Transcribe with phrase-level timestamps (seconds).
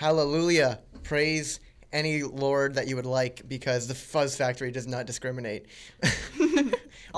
[0.00, 0.80] Hallelujah.
[1.02, 1.60] Praise
[1.92, 5.66] any Lord that you would like because the Fuzz Factory does not discriminate.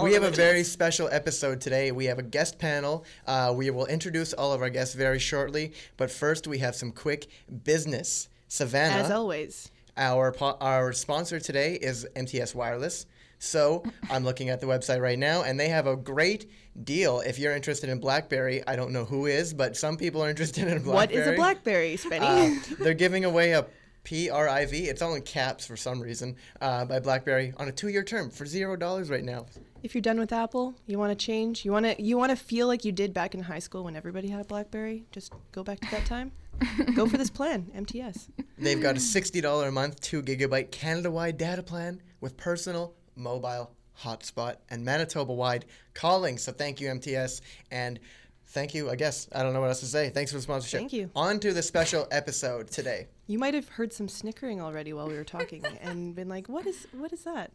[0.02, 1.92] we have a very special episode today.
[1.92, 3.04] We have a guest panel.
[3.24, 6.90] Uh, we will introduce all of our guests very shortly, but first we have some
[6.90, 7.28] quick
[7.62, 8.28] business.
[8.48, 9.04] Savannah.
[9.04, 9.70] As always.
[9.96, 13.06] Our, po- our sponsor today is MTS Wireless.
[13.42, 16.48] So I'm looking at the website right now, and they have a great
[16.84, 17.18] deal.
[17.20, 20.68] If you're interested in BlackBerry, I don't know who is, but some people are interested
[20.68, 20.94] in BlackBerry.
[20.94, 22.20] What is a BlackBerry, Spenny?
[22.56, 23.66] Uh, they're giving away a
[24.04, 24.84] PRIV.
[24.84, 28.46] It's all in caps for some reason uh, by BlackBerry on a two-year term for
[28.46, 29.46] zero dollars right now.
[29.82, 32.36] if you're done with Apple, you want to change, you want to you want to
[32.36, 35.04] feel like you did back in high school when everybody had a BlackBerry.
[35.10, 36.30] Just go back to that time.
[36.94, 38.28] go for this plan, MTS.
[38.56, 43.70] They've got a $60 a month, 2 gigabyte Canada wide data plan with personal, mobile,
[44.00, 46.38] hotspot, and Manitoba wide calling.
[46.38, 47.40] So thank you, MTS.
[47.70, 48.00] And
[48.48, 49.28] thank you, I guess.
[49.32, 50.10] I don't know what else to say.
[50.10, 50.80] Thanks for the sponsorship.
[50.80, 51.10] Thank you.
[51.14, 53.08] On to the special episode today.
[53.26, 56.66] You might have heard some snickering already while we were talking and been like, "What
[56.66, 57.50] is what is that?"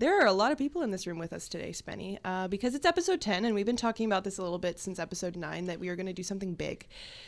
[0.00, 2.74] There are a lot of people in this room with us today, Spenny, uh, because
[2.74, 5.66] it's episode 10, and we've been talking about this a little bit since episode 9
[5.66, 6.86] that we are going to do something big.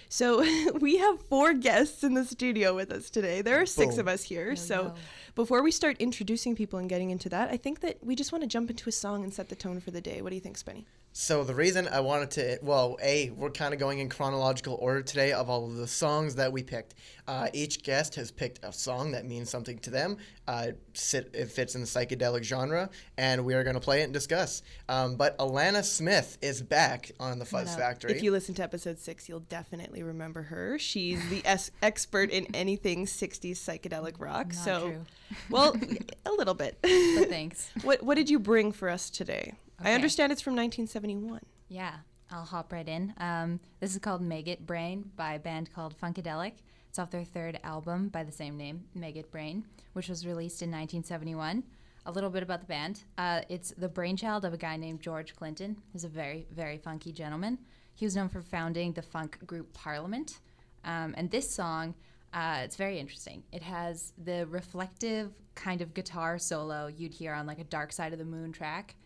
[0.08, 0.42] So
[0.80, 3.42] we have four guests in the studio with us today.
[3.42, 4.00] There are six Boom.
[4.00, 4.48] of us here.
[4.48, 4.94] Yo, so yo.
[5.34, 8.40] before we start introducing people and getting into that, I think that we just want
[8.40, 10.22] to jump into a song and set the tone for the day.
[10.22, 10.86] What do you think, Spenny?
[11.14, 15.02] So the reason I wanted to, well, a we're kind of going in chronological order
[15.02, 16.94] today of all of the songs that we picked.
[17.28, 20.16] Uh, each guest has picked a song that means something to them.
[20.48, 22.88] Uh, sit, it fits in the psychedelic genre,
[23.18, 24.62] and we are going to play it and discuss.
[24.88, 27.78] Um, but Alana Smith is back on the Fuzz What up?
[27.78, 28.12] Factory.
[28.12, 30.78] If you listen to episode six, you'll definitely remember her.
[30.78, 34.46] She's the es- expert in anything 60s psychedelic rock.
[34.54, 35.04] Not so, true.
[35.50, 35.76] well,
[36.26, 36.78] a little bit.
[36.80, 37.70] But thanks.
[37.82, 39.54] what What did you bring for us today?
[39.84, 41.40] I understand it's from 1971.
[41.68, 41.96] Yeah,
[42.30, 43.14] I'll hop right in.
[43.18, 46.52] Um, this is called Maggot Brain by a band called Funkadelic.
[46.88, 50.68] It's off their third album by the same name, Maggot Brain, which was released in
[50.68, 51.64] 1971.
[52.04, 53.04] A little bit about the band.
[53.16, 57.12] Uh, it's the brainchild of a guy named George Clinton, who's a very, very funky
[57.12, 57.58] gentleman.
[57.94, 60.40] He was known for founding the funk group Parliament.
[60.84, 61.94] Um, and this song,
[62.34, 63.42] uh, it's very interesting.
[63.52, 68.12] It has the reflective kind of guitar solo you'd hear on like a Dark Side
[68.12, 68.96] of the Moon track,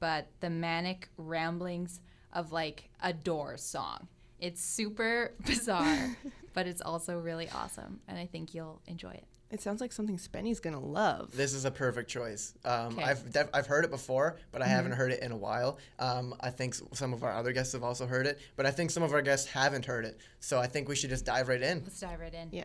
[0.00, 2.00] but the manic ramblings
[2.32, 4.08] of like a Doors song.
[4.38, 6.16] It's super bizarre,
[6.52, 9.24] but it's also really awesome, and I think you'll enjoy it.
[9.48, 11.30] It sounds like something Spenny's gonna love.
[11.36, 12.52] This is a perfect choice.
[12.64, 13.04] Um, Okay.
[13.04, 15.78] I've def- I've heard it before, but I haven't heard it in a while.
[16.00, 18.90] Um, I think some of our other guests have also heard it, but I think
[18.90, 20.18] some of our guests haven't heard it.
[20.40, 21.82] So I think we should just dive right in.
[21.84, 22.48] Let's dive right in.
[22.50, 22.64] Yeah.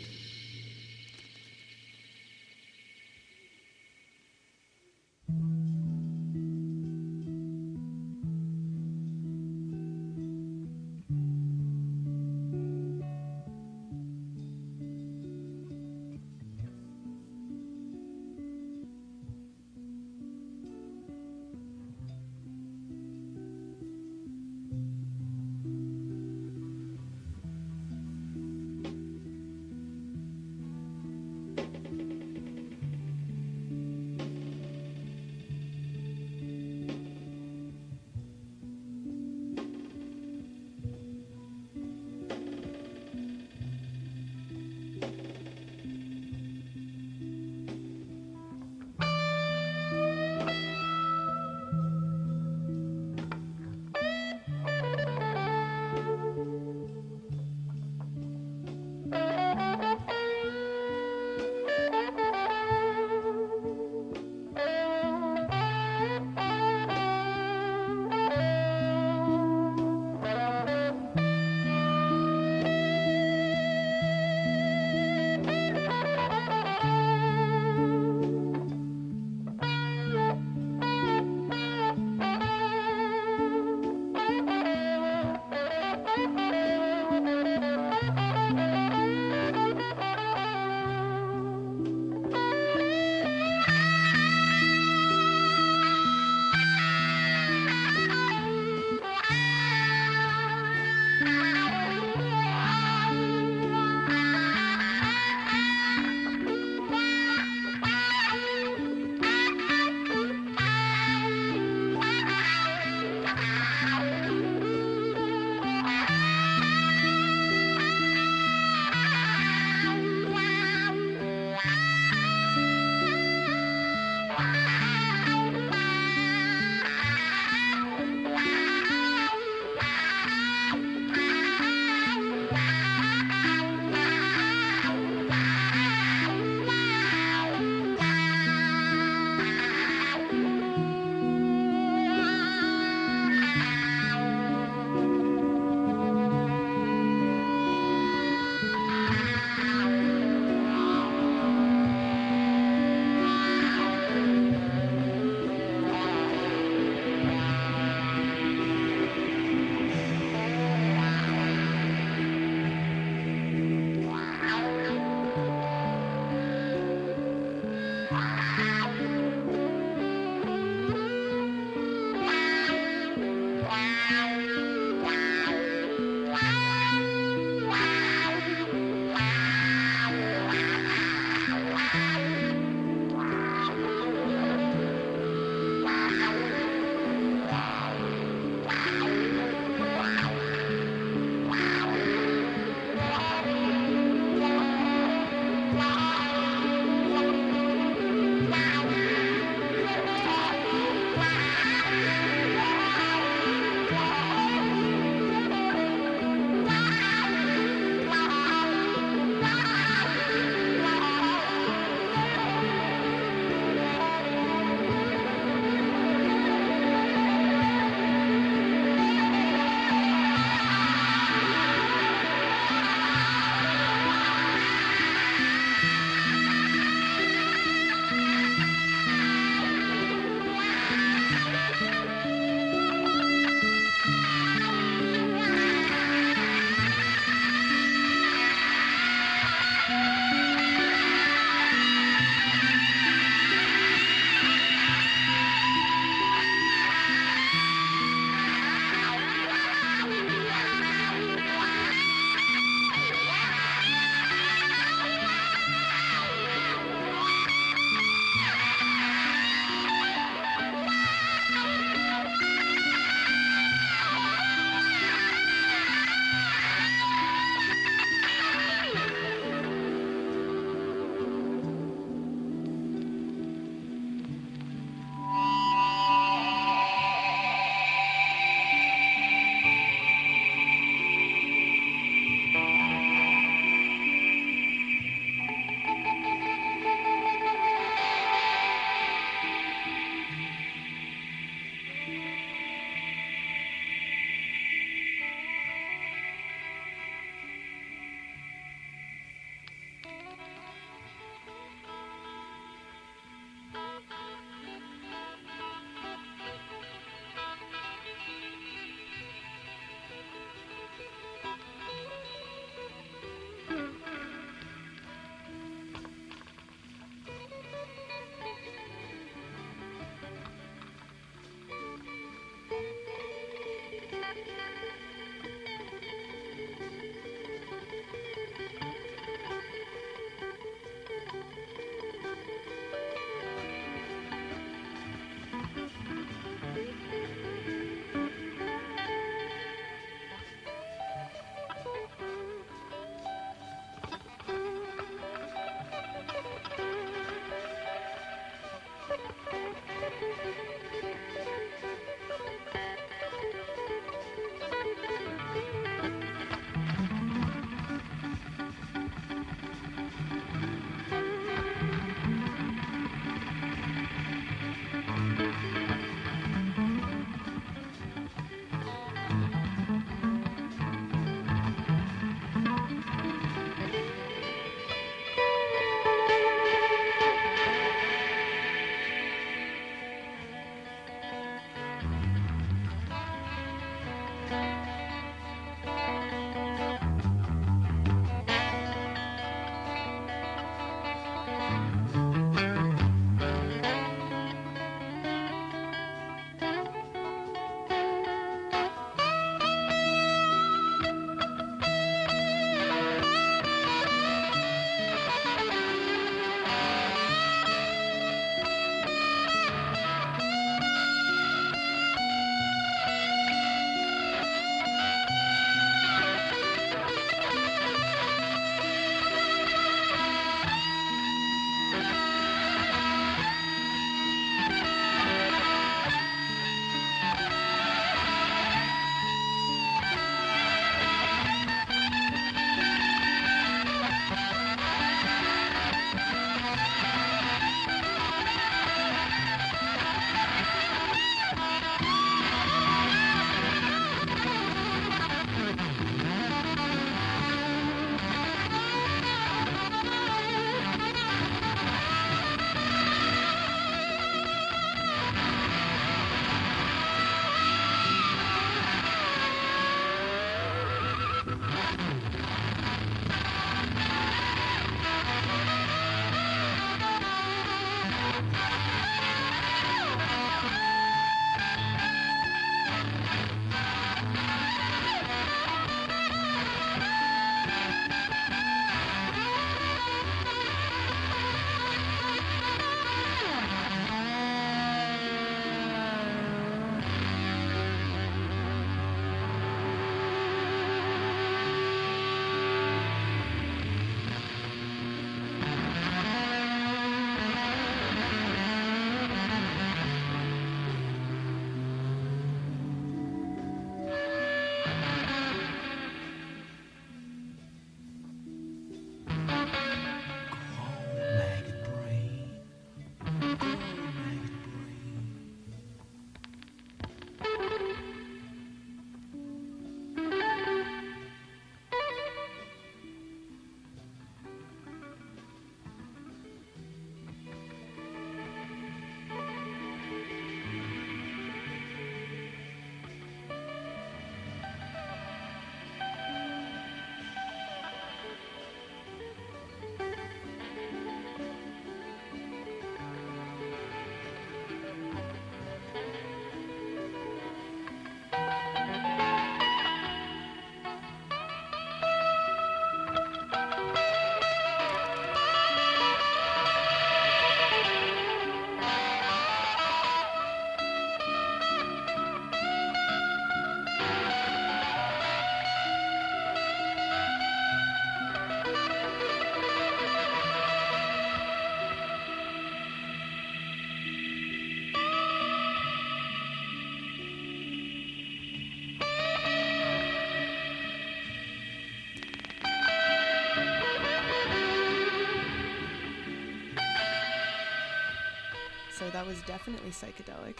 [589.41, 590.55] So definitely psychedelic.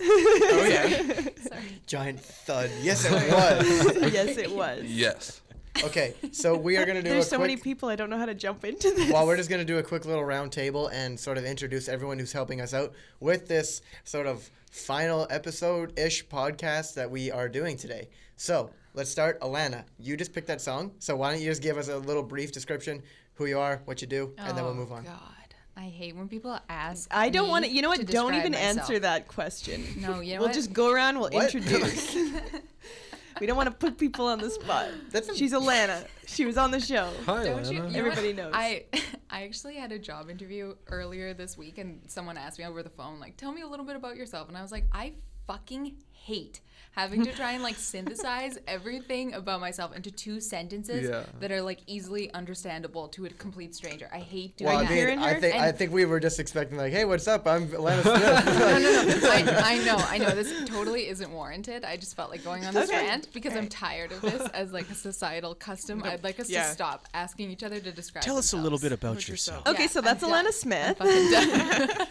[0.00, 0.88] Oh yeah.
[1.48, 1.80] Sorry.
[1.86, 2.70] Giant thud.
[2.82, 4.12] Yes, it was.
[4.12, 4.82] yes, it was.
[4.84, 5.40] yes.
[5.82, 7.48] Okay, so we are gonna do There's a so quick.
[7.50, 7.88] many people.
[7.88, 9.10] I don't know how to jump into this.
[9.12, 11.88] Well, we're just going to do a quick little round table and sort of introduce
[11.88, 17.30] everyone who's helping us out with this sort of final episode ish podcast that we
[17.32, 18.08] are doing today.
[18.36, 19.40] So let's start.
[19.40, 20.92] Alana, you just picked that song.
[21.00, 23.02] So why don't you just give us a little brief description,
[23.34, 25.02] who you are, what you do, and then we'll Oh, move on.
[25.02, 25.33] God,
[25.76, 27.08] I hate when people ask.
[27.12, 27.70] I don't want to.
[27.70, 28.06] You know what?
[28.06, 28.78] Don't even myself.
[28.78, 29.84] answer that question.
[29.98, 30.54] No, you know we'll what?
[30.54, 31.18] just go around.
[31.18, 31.52] We'll What?
[31.54, 32.14] introduce.
[33.40, 34.88] we don't want to put people on the spot.
[35.10, 36.06] That's- She's Alana.
[36.26, 37.10] She was on the show.
[37.26, 37.88] Hi, Don't you, Lana.
[37.88, 38.36] you know Everybody what?
[38.36, 38.52] knows.
[38.54, 38.84] I
[39.30, 42.90] I actually had a job interview earlier this week, and someone asked me over the
[42.90, 45.14] phone, like, "Tell me a little bit about yourself," and I was like, "I
[45.46, 46.60] fucking hate
[46.92, 51.24] having to try and like synthesize everything about myself into two sentences Yeah.
[51.40, 54.08] that are like easily understandable to a complete stranger.
[54.12, 54.88] I hate doing Well, I that.
[54.90, 55.40] mean, hearing I her?
[55.40, 57.48] think I think we were just expecting like, hey, what's up?
[57.48, 58.46] I'm Alana Smith.
[58.46, 59.28] no, no, no.
[59.60, 60.30] I, I know, I know.
[60.36, 61.84] This totally isn't warranted.
[61.84, 63.04] I just felt like going on this Okay.
[63.08, 66.00] rant because I'm tired of this as like a societal custom.
[66.04, 66.62] I'd like us Yeah.
[66.68, 68.22] to stop asking each other to describe.
[68.22, 69.58] Tell us a little bit about About yourself.
[69.64, 69.74] yourself.
[69.74, 70.96] Okay, Yeah, so that's I'm Alana Smith.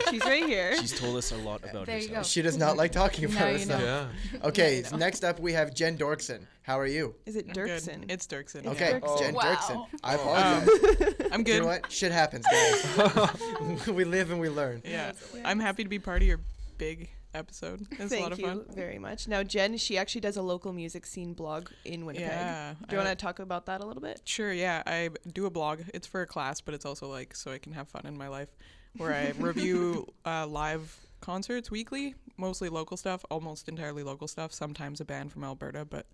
[0.10, 0.76] She's right here.
[0.78, 2.24] She's told us a lot about There you herself.
[2.26, 2.28] go.
[2.28, 3.82] she does not like talking about Now you herself.
[3.82, 3.86] know.
[4.34, 4.40] Yeah.
[4.50, 4.98] Okay, Now you know.
[4.98, 6.42] next up we have Jen Dorkson.
[6.64, 7.16] How are you?
[7.26, 7.54] Is it I'm.
[7.56, 8.06] Dirksen?
[8.10, 8.66] It's Dirksen.
[8.68, 9.20] Okay, Dirksen.
[9.20, 9.42] Jen Wow.
[9.56, 9.86] Dirksen.
[10.04, 11.30] I Um, apologize.
[11.32, 11.54] I'm good.
[11.56, 11.92] you know what?
[11.92, 13.88] Shit happens, guys.
[13.88, 14.82] we live and we learn.
[14.86, 15.12] Yeah.
[15.44, 16.40] I'm happy to be part of your
[16.78, 17.86] big episode.
[17.92, 18.58] It's a lot of fun.
[18.60, 19.28] Thank you very much.
[19.28, 22.30] Now, Jen, she actually does a local music scene blog in Winnipeg.
[22.30, 22.76] Yeah.
[22.88, 24.22] Do you want to talk about that a little bit?
[24.24, 24.84] Sure, yeah.
[24.86, 25.82] I do a blog.
[25.94, 28.28] It's for a class, but it's also like so I can have fun in my
[28.28, 28.50] life,
[28.98, 34.52] where I review uh, live concerts weekly, mostly local stuff, almost entirely local stuff.
[34.54, 36.06] Sometimes a band from Alberta, but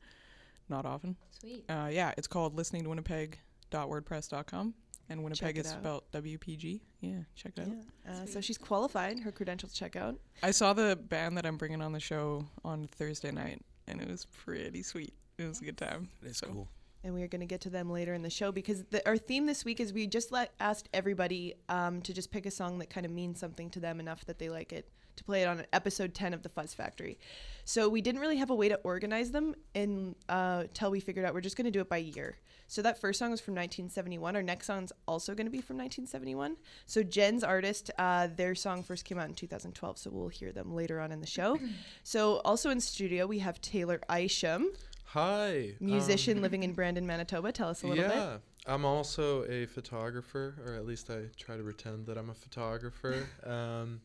[0.70, 1.18] not often.
[1.40, 1.66] Sweet.
[1.68, 4.74] Uh, yeah, it's called listening to Winnipeg.wordpress.com,
[5.10, 5.80] and Winnipeg is out.
[5.80, 6.82] spelled W-P-G.
[7.02, 8.14] Yeah, check it out.
[8.14, 9.20] Uh, so she's qualified.
[9.20, 10.16] Her credentials check out.
[10.44, 14.08] I saw the band that I'm bringing on the show on Thursday night, and it
[14.08, 15.14] was pretty sweet.
[15.40, 16.10] It was a good time.
[16.22, 16.68] It's So- cool.
[17.04, 19.18] and we are going to get to them later in the show because the, our
[19.18, 22.78] theme this week is we just let, asked everybody um, to just pick a song
[22.80, 24.90] that kind of means something to them enough that they like it
[25.20, 27.20] to play it on episode 10 of the Fuzz Factory.
[27.66, 31.34] So we didn't really have a way to organize them until uh, we figured out
[31.34, 32.38] we're just going to do it by year.
[32.68, 34.36] So that first song was from 1971.
[34.36, 36.56] Our next song's also going to be from 1971.
[36.86, 40.74] So Jen's artist, uh, their song first came out in 2012, so we'll hear them
[40.74, 41.60] later on in the show.
[42.04, 44.72] so also in studio we have Taylor Isham,
[45.06, 45.74] Hi.
[45.82, 47.52] um, musician living in Brandon, Manitoba.
[47.52, 48.16] Tell us a little bit.
[48.16, 52.36] yeah, I'm also a photographer, or at least I try to pretend that I'm a
[52.36, 53.28] photographer.
[53.46, 54.02] um,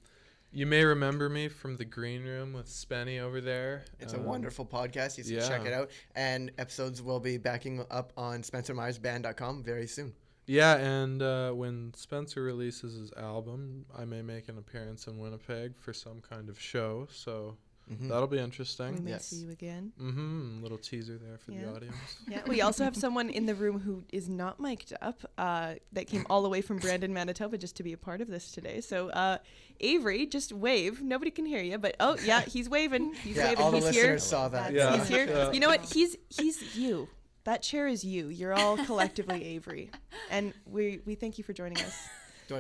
[0.55, 3.85] you may remember me from the green room with Spenny over there.
[4.01, 5.19] It's a Um, wonderful podcast.
[5.19, 5.91] You should check it out.
[6.15, 10.15] And episodes will be backing up on SpencerMyersBand.com very soon.
[10.47, 15.77] Yeah, and uh, when Spencer releases his album, I may make an appearance in Winnipeg
[15.79, 17.09] for some kind of show.
[17.11, 17.57] So
[17.93, 18.09] Mhm.
[18.09, 18.87] that'll be interesting.
[18.87, 19.05] We interesting.
[19.05, 19.27] may Yes.
[19.27, 19.93] see you again.
[20.01, 20.63] Mm-hmm.
[20.63, 21.67] Little teaser there for Yeah.
[21.67, 21.97] the audience.
[22.29, 26.07] Yeah, we also have someone in the room who is not mic'd up uh, that
[26.07, 28.81] came all the way from Brandon, Manitoba, just to be a part of this today.
[28.81, 29.39] So, uh,
[29.81, 31.03] Avery, just wave.
[31.03, 33.13] Nobody can hear you, but oh yeah, he's waving.
[33.15, 33.63] He's Yeah, waving.
[33.65, 34.19] all the he's listeners here.
[34.19, 34.73] saw that.
[34.73, 34.97] Yeah.
[34.97, 35.27] He's here.
[35.29, 35.53] Yeah.
[35.53, 35.83] You know what?
[35.93, 37.09] He's he's you.
[37.45, 38.29] That chair is you.
[38.29, 39.91] You're all collectively Avery,
[40.31, 41.95] and we we thank you for joining us.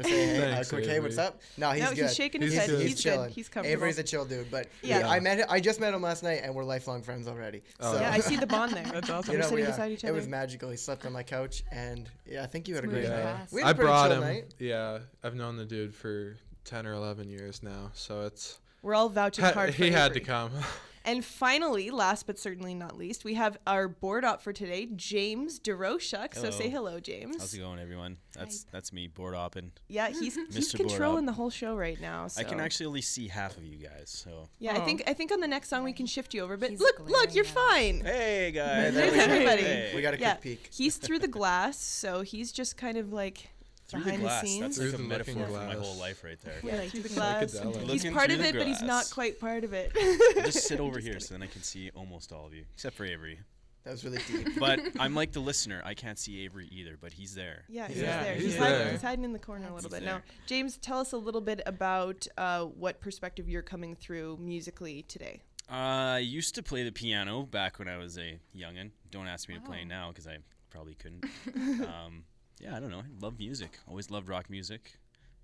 [0.02, 1.40] Do you want to say hey, uh, quick hey, what's up?
[1.56, 1.98] No, he's no, good.
[1.98, 2.70] he's shaking his He's head.
[2.70, 2.80] good.
[2.80, 3.10] He's, He's good.
[3.12, 3.30] chilling.
[3.30, 3.72] He's comfortable.
[3.72, 5.00] Avery's a chill dude, but Yeah.
[5.00, 7.62] yeah, I met him, I just met him last night, and we're lifelong friends already.
[7.80, 8.84] Oh, so, yeah, I see the bond there.
[8.84, 9.32] That's awesome.
[9.32, 10.12] you We're sitting we, uh, beside each other.
[10.12, 10.70] it was magical.
[10.70, 13.22] He slept on my couch, and yeah, I think you had a great and night.
[13.22, 13.52] fast.
[13.52, 14.28] We had I a pretty brought chill him.
[14.34, 14.54] night.
[14.58, 19.08] Yeah, I've known the dude for ten or eleven years now, so it's We're all
[19.08, 19.74] vouching ha- hard.
[19.74, 20.50] for he had to come.
[21.06, 25.60] And finally, last but certainly not least, we have our board op for today, James
[25.60, 26.34] DeRoshuk.
[26.34, 27.36] So say hello, James.
[27.38, 28.16] How's it going, everyone?
[28.34, 29.70] That's that's me, board opping.
[29.88, 30.76] Yeah, he's he's Mr.
[30.78, 32.28] Controlling the whole show right now.
[32.28, 32.40] So.
[32.40, 34.08] I can actually only see half of you guys.
[34.08, 34.84] So Yeah, I Oh.
[34.86, 36.56] think I think on the next song we can shift you over.
[36.56, 37.70] But He's look, look, you're at us.
[37.72, 38.00] fine.
[38.02, 39.62] hey guys, there There's everybody.
[39.62, 39.92] Hey.
[39.94, 40.70] We got a quick Yeah, peek.
[40.72, 43.53] he's through the glass, so he's just kind of like through
[43.94, 44.42] behind the glass.
[44.42, 44.60] the scenes.
[44.62, 46.54] That's Through like a the looking metaphor for my whole life right there.
[46.62, 47.92] Yeah, through through the the glass.
[48.02, 49.92] He's part of it, but he's not quite part of it.
[50.44, 53.04] Just sit over here so then I can see almost all of you, except for
[53.04, 53.40] Avery.
[53.84, 54.48] That was really deep.
[54.58, 55.82] But I'm like the listener.
[55.84, 57.64] I can't see Avery either, but he's there.
[57.68, 58.34] Yeah, he's Yeah, there.
[58.36, 60.06] he's He's, hiding, he's hiding in the corner a little He's bit.
[60.06, 60.22] Now.
[60.46, 65.42] James, tell us a little bit about uh, what perspective you're coming through musically today.
[65.70, 68.90] Uh, I used to play the piano back when I was a youngin.
[69.10, 70.38] Don't ask me to play now because I
[70.70, 71.24] probably couldn't.
[71.86, 72.24] um,
[72.64, 73.00] yeah, I don't know.
[73.00, 73.78] I love music.
[73.86, 74.92] Always loved rock music,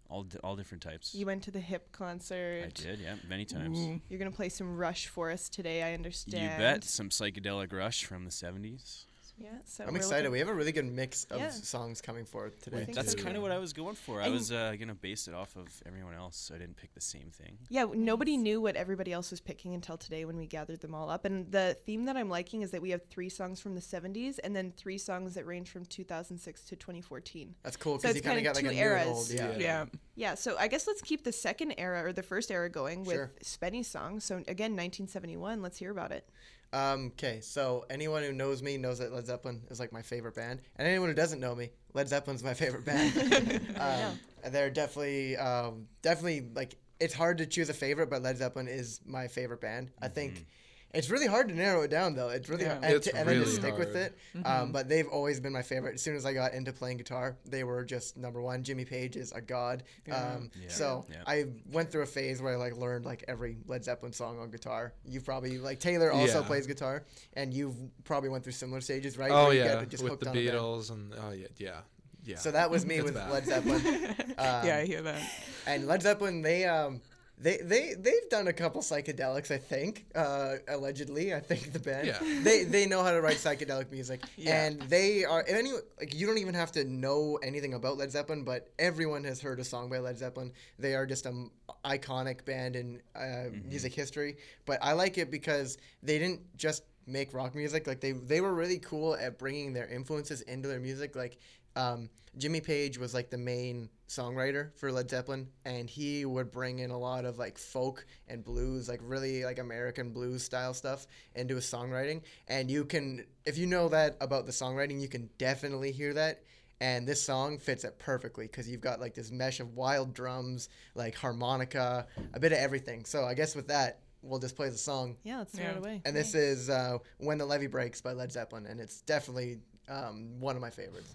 [0.09, 1.15] all di- all different types.
[1.15, 2.65] You went to the hip concert.
[2.67, 3.59] I did, yeah, many mm-hmm.
[3.59, 3.79] times.
[3.79, 4.01] Ooh.
[4.09, 5.83] You're gonna play some Rush for us today.
[5.83, 6.43] I understand.
[6.43, 6.85] You bet.
[6.85, 9.05] Some psychedelic rush from the 70s.
[9.43, 10.25] Yeah, so I'm excited.
[10.25, 11.49] looking- We have a really good mix of Yeah.
[11.49, 12.85] songs coming forth today.
[12.85, 13.37] think That's so, kind too.
[13.37, 14.21] of what I was going for.
[14.21, 16.93] I And- was uh, gonna base it off of everyone else, so I didn't pick
[16.93, 17.57] the same thing.
[17.71, 20.95] Yeah, w- nobody knew what everybody else was picking until today when we gathered them
[20.95, 21.25] all up.
[21.25, 24.39] And the theme that I'm liking is that we have three songs from the 70s
[24.41, 27.55] and then three songs that range from 2006 to 2014.
[27.63, 29.07] That's cool So you it's kind of got like two a new eras.
[29.09, 29.31] old.
[29.31, 29.51] Yeah.
[29.53, 29.59] Yeah.
[29.59, 29.87] Yeah.
[30.17, 33.15] Yeah, so I guess let's keep the second era or the first era going with
[33.17, 33.33] Sure.
[33.41, 34.21] Spenny's song.
[34.21, 35.63] So again, 1971.
[35.63, 36.29] Let's hear about it.
[36.73, 40.35] Um, okay, so anyone who knows me knows that Led Zeppelin is like my favorite
[40.35, 43.61] band, and anyone who doesn't know me, Led Zeppelin's my favorite band.
[43.81, 44.19] um,
[44.53, 49.01] they're definitely, um, definitely like it's hard to choose a favorite, but Led Zeppelin is
[49.05, 49.91] my favorite band.
[50.01, 50.47] I think
[50.93, 52.29] it's really hard to narrow it down though.
[52.31, 52.73] It's really Yeah.
[52.75, 54.13] hard, and, It's to, and then to really stick with hard.
[54.35, 54.47] it.
[54.47, 55.95] Um, but they've always been my favorite.
[55.95, 58.63] As soon as I got into playing guitar, they were just number one.
[58.63, 59.83] Jimmy Page is a god.
[60.11, 60.69] Um, Yeah.
[60.69, 61.17] So Yeah.
[61.27, 64.51] I went through a phase where I like learned like every Led Zeppelin song on
[64.51, 64.93] guitar.
[65.05, 66.47] You probably like Taylor also Yeah.
[66.47, 69.31] plays guitar, and you've probably went through similar stages, right?
[69.31, 70.57] Oh Where you yeah, get just with hooked the on a band.
[70.59, 71.81] Beatles and oh yeah, yeah,
[72.25, 72.37] yeah.
[72.39, 73.31] So that was me with bad.
[73.31, 73.87] Led Zeppelin.
[73.87, 74.17] Um,
[74.67, 75.23] yeah, I hear that.
[75.67, 77.01] and Led Zeppelin, they um,
[77.43, 80.05] they they they've done a couple psychedelics, I think.
[80.15, 82.07] Uh, allegedly, I think the band.
[82.07, 82.19] Yeah.
[82.43, 84.65] They they know how to write psychedelic music, Yeah.
[84.65, 88.45] and they are any like you don't even have to know anything about Led Zeppelin,
[88.45, 90.53] but everyone has heard a song by Led Zeppelin.
[90.79, 91.51] They are just an
[91.85, 94.37] iconic band in uh, music history.
[94.67, 97.87] But I like it because they didn't just make rock music.
[97.87, 101.17] Like they they were really cool at bringing their influences into their music.
[101.17, 101.39] Like
[101.77, 106.79] um, Jimmy Page was like the main songwriter for Led Zeppelin, and he would bring
[106.79, 111.07] in a lot of like folk and blues, like really like American blues style stuff
[111.35, 112.23] into his songwriting.
[112.49, 116.43] And you can, if you know that about the songwriting, you can definitely hear that.
[116.81, 120.69] And this song fits it perfectly because you've got like this mesh of wild drums,
[120.95, 123.05] like harmonica, a bit of everything.
[123.05, 125.17] So I guess with that, we'll just play the song.
[125.25, 125.73] Yeah, let's throw Yeah.
[125.73, 126.03] it away.
[126.05, 130.41] And this is uh, When the Levee Breaks by Led Zeppelin, and it's definitely um,
[130.41, 131.13] one of my favorites.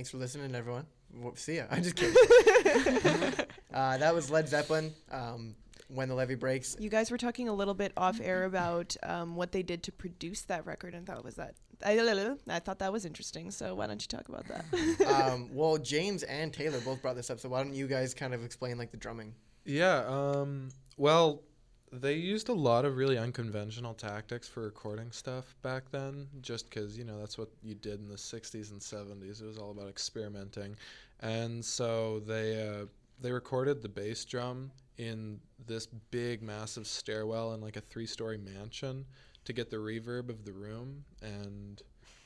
[0.00, 0.86] Thanks for listening, everyone.
[1.14, 1.64] Well, see ya.
[1.70, 2.16] I'm just kidding.
[3.74, 4.94] uh, that was Led Zeppelin.
[5.12, 5.56] Um,
[5.88, 6.74] when the levee breaks.
[6.78, 9.92] You guys were talking a little bit off air about um, what they did to
[9.92, 11.98] produce that record, and thought was that I,
[12.48, 13.50] I thought that was interesting.
[13.50, 15.06] So why don't you talk about that?
[15.06, 18.32] um, well, James and Taylor both brought this up, so why don't you guys kind
[18.32, 19.34] of explain like the drumming?
[19.66, 20.06] Yeah.
[20.06, 20.70] Um.
[20.96, 21.42] Well,
[21.92, 26.96] they used a lot of really unconventional tactics for recording stuff back then, just because
[26.96, 29.42] you know that's what you did in the '60s and '70s.
[29.42, 30.76] It was all about experimenting,
[31.20, 32.86] and so they uh,
[33.20, 39.04] they recorded the bass drum in this big, massive stairwell in like a three-story mansion
[39.44, 41.04] to get the reverb of the room.
[41.22, 41.80] And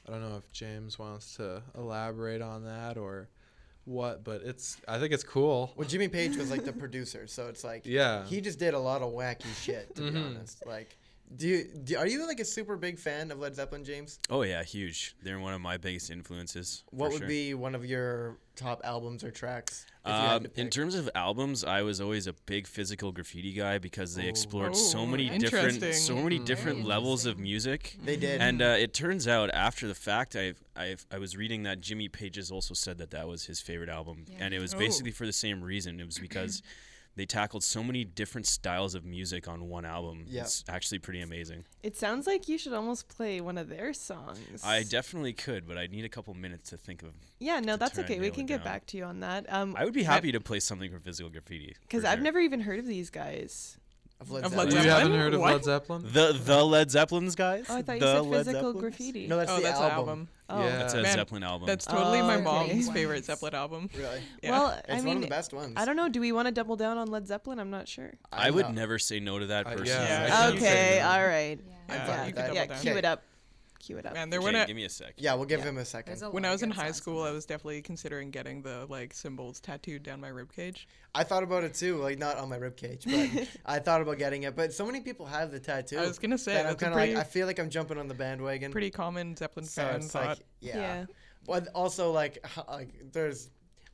[0.07, 3.29] I don't know if James wants to elaborate on that or
[3.85, 5.73] what, but it's I think it's cool.
[5.77, 8.25] Well, Jimmy Page was like the producer, so it's like Yeah.
[8.27, 9.95] he just did a lot of wacky shit.
[9.97, 10.25] To be Mhm.
[10.37, 10.97] honest, like.
[11.37, 14.19] Do you, do, are you like a super big fan of Led Zeppelin, James?
[14.31, 15.17] Oh yeah, huge.
[15.23, 16.85] They're one of my biggest influences.
[16.91, 17.27] What would sure.
[17.29, 19.85] be one of your top albums or tracks?
[20.05, 23.53] if you had Um, in terms of albums, I was always a big physical graffiti
[23.53, 24.29] guy because they Oh.
[24.29, 26.45] explored so Oh, many different, so many Mm.
[26.45, 27.97] different Very levels of music.
[28.05, 28.41] they did.
[28.41, 32.09] And uh, it turns out after the fact, I've, I've I was reading that Jimmy
[32.09, 34.37] Pages also said that that was his favorite album, Yeah.
[34.41, 34.79] and it was Oh.
[34.79, 35.99] basically for the same reason.
[35.99, 36.63] It was because
[37.17, 40.25] they tackled so many different styles of music on one album.
[40.27, 40.43] Yeah.
[40.43, 41.65] It's actually pretty amazing.
[41.83, 44.63] it sounds like you should almost play one of their songs.
[44.65, 47.11] I definitely could, but I need a couple minutes to think of.
[47.39, 48.19] yeah, no, that's okay.
[48.19, 48.65] We can get down.
[48.65, 49.47] back to you on that.
[49.53, 51.77] Um, I would be happy to play something for physical graffiti.
[51.83, 52.25] because I've sure.
[52.25, 53.79] never even heard of these guys.
[54.25, 54.85] Of Led of Led Zeppelin.
[54.85, 55.53] you haven't heard of What?
[55.53, 56.03] Led Zeppelin?
[56.13, 57.67] the the Led Zeppelins guys.
[57.69, 58.81] Oh, I thought you the said Led physical Zeppelins?
[58.81, 59.27] graffiti.
[59.27, 59.99] No, that's oh, the that's album.
[59.99, 60.29] album.
[60.51, 60.77] oh, Yeah.
[60.79, 61.67] That's a Man, Zeppelin album.
[61.67, 62.43] That's totally my Oh, okay.
[62.45, 62.91] mom's Ones.
[62.91, 63.91] favorite Zeppelin album.
[63.97, 64.51] Really, Yeah.
[64.51, 65.75] well, it's I one of the best ones.
[65.77, 66.09] I don't know.
[66.09, 67.59] Do we want to double down on Led Zeppelin?
[67.59, 68.13] I'm not sure.
[68.33, 68.73] I would know.
[68.73, 71.59] never say no to that Uh, yeah, Yeah, okay, all right.
[71.67, 71.75] Yeah.
[71.89, 72.79] I'm Yeah, fine Yeah, you could yeah, down.
[72.81, 73.23] cue it up.
[73.85, 74.15] Cue it up.
[74.15, 75.15] Man, there Okay, were no, give me a sec.
[75.17, 75.67] Yeah, we'll give Yeah.
[75.67, 76.23] him a second.
[76.23, 79.61] A when I was in high school, I was definitely considering getting the like symbols
[79.61, 80.89] tattooed down my rib cage.
[81.15, 84.19] I thought about it too, like not on my rib cage, but I thought about
[84.19, 84.57] getting it.
[84.57, 85.99] But so many people have the tattoo.
[85.99, 87.71] I was gonna say that I'm that's kind of pretty, like I feel like I'm
[87.71, 88.73] jumping on the bandwagon.
[88.73, 90.27] pretty common Zeppelin so fan it's thought.
[90.29, 90.77] like yeah.
[90.79, 91.07] Yeah.
[91.47, 93.51] But also like like there's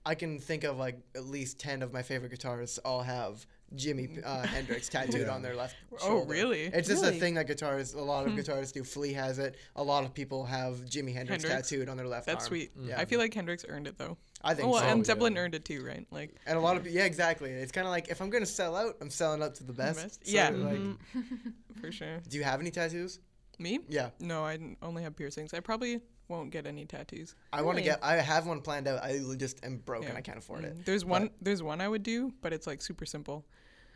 [0.06, 3.44] I can think of like at least ten of my favorite guitarists all have
[3.76, 5.30] Jimi uh, Hendrix tattooed Yeah.
[5.34, 5.76] on their left.
[6.02, 6.62] Oh, really?
[6.64, 7.16] It's just Really?
[7.16, 8.82] a thing that guitarists, a lot of guitarists do.
[8.84, 9.56] Flea has it.
[9.76, 11.68] A lot of people have Jimi Hendrix, Hendrix?
[11.70, 12.48] tattooed on their left That's arm.
[12.48, 12.72] sweet.
[12.80, 12.98] Yeah.
[13.00, 14.16] I feel like Hendrix earned it though.
[14.42, 14.88] I think Oh, well, so.
[14.88, 15.04] and yeah.
[15.04, 16.06] Zeppelin earned it too, right?
[16.10, 17.50] Like And a lot of yeah, exactly.
[17.50, 20.02] It's kind of like if I'm gonna sell out, I'm selling out to the best.
[20.02, 20.26] best?
[20.26, 20.48] So, Yeah.
[20.50, 20.96] Like, Mhm.
[21.80, 22.18] for sure.
[22.28, 23.20] do you have any tattoos?
[23.58, 23.78] Me?
[23.90, 25.52] Yeah, No, I only have piercings.
[25.52, 27.34] I probably won't get any tattoos.
[27.52, 28.02] I want to get.
[28.02, 29.02] I have one planned out.
[29.04, 30.78] I just am broke and I can't afford it.
[30.78, 31.28] Mm, There's one.
[31.42, 33.44] There's one I would do, but it's like super simple.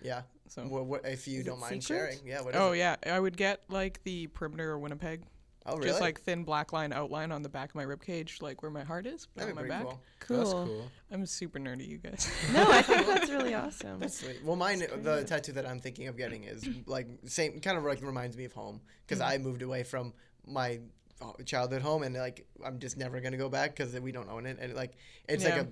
[0.04, 0.22] Yeah.
[0.48, 0.62] So.
[0.62, 1.96] What, what if you Is don't it mind secret?
[1.96, 2.18] sharing?
[2.26, 2.42] Yeah.
[2.42, 2.78] What is Oh it?
[2.78, 5.22] yeah, I would get like the perimeter of Winnipeg,
[5.66, 5.88] Oh really?
[5.88, 8.70] just like thin black line outline on the back of my rib cage, like where
[8.70, 9.98] my heart is, but That'd on be my pretty back.
[10.20, 10.38] cool.
[10.38, 10.66] That's Cool.
[10.66, 10.90] cool.
[11.10, 12.30] I'm super nerdy, you guys.
[12.52, 13.98] No, I think that's really awesome.
[14.00, 14.44] That's sweet.
[14.44, 15.26] Well, mine, That's the great.
[15.26, 18.52] tattoo that I'm thinking of getting is like same, kind of like reminds me of
[18.52, 19.32] home because Mm-hmm.
[19.32, 20.12] I moved away from
[20.46, 20.80] my
[21.22, 24.44] uh, childhood home and like I'm just never gonna go back because we don't own
[24.46, 24.92] it and like
[25.28, 25.60] it's like Yeah.
[25.62, 25.66] a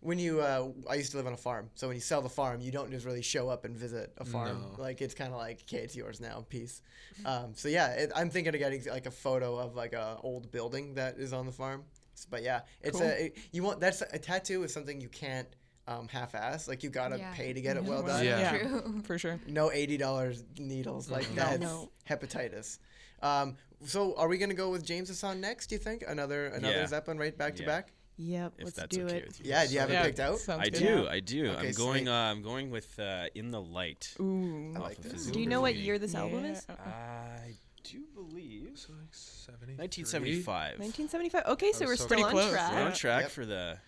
[0.00, 2.28] when you uh, I used to live on a farm so when you sell the
[2.28, 4.82] farm you don't just really show up and visit a farm No.
[4.82, 6.80] like it's kind of like okay it's yours now peace
[7.26, 10.50] um, so yeah it, I'm thinking of getting like a photo of like a old
[10.50, 11.84] building that is on the farm
[12.14, 13.08] S- but yeah it's Cool.
[13.08, 15.48] a it, you want that's a tattoo is something you can't
[15.86, 17.32] um, half-ass like you gotta Yeah.
[17.34, 18.56] pay to get it well Well, done Yeah.
[18.58, 19.00] True.
[19.04, 19.38] For sure.
[19.48, 21.28] no eighty dollars needles like.
[21.30, 21.42] No.
[21.42, 21.90] that's No.
[22.08, 22.78] hepatitis.
[23.22, 25.66] Um, so are we gonna go with James song next?
[25.68, 26.86] Do you think another another Yeah.
[26.86, 27.92] Zeppelin right back to back?
[28.22, 29.26] Yep, If let's that's do okay it.
[29.28, 29.46] with you.
[29.48, 30.38] Yeah, do you have yeah, it picked out?
[30.38, 30.78] Sounds I good.
[30.78, 31.50] do, I do.
[31.52, 32.06] Okay, I'm going.
[32.08, 34.74] Uh, I'm going with uh, "In the Light." Ooh.
[34.76, 35.12] I like this.
[35.12, 36.50] Physical Do you know what year this album Yeah.
[36.52, 36.66] is?
[36.68, 40.78] I do believe So like 1975.
[40.78, 41.44] 1975.
[41.46, 42.72] Okay, so we're so still Pretty on close, track.
[42.74, 43.30] We're on track Yep.
[43.30, 43.78] for the.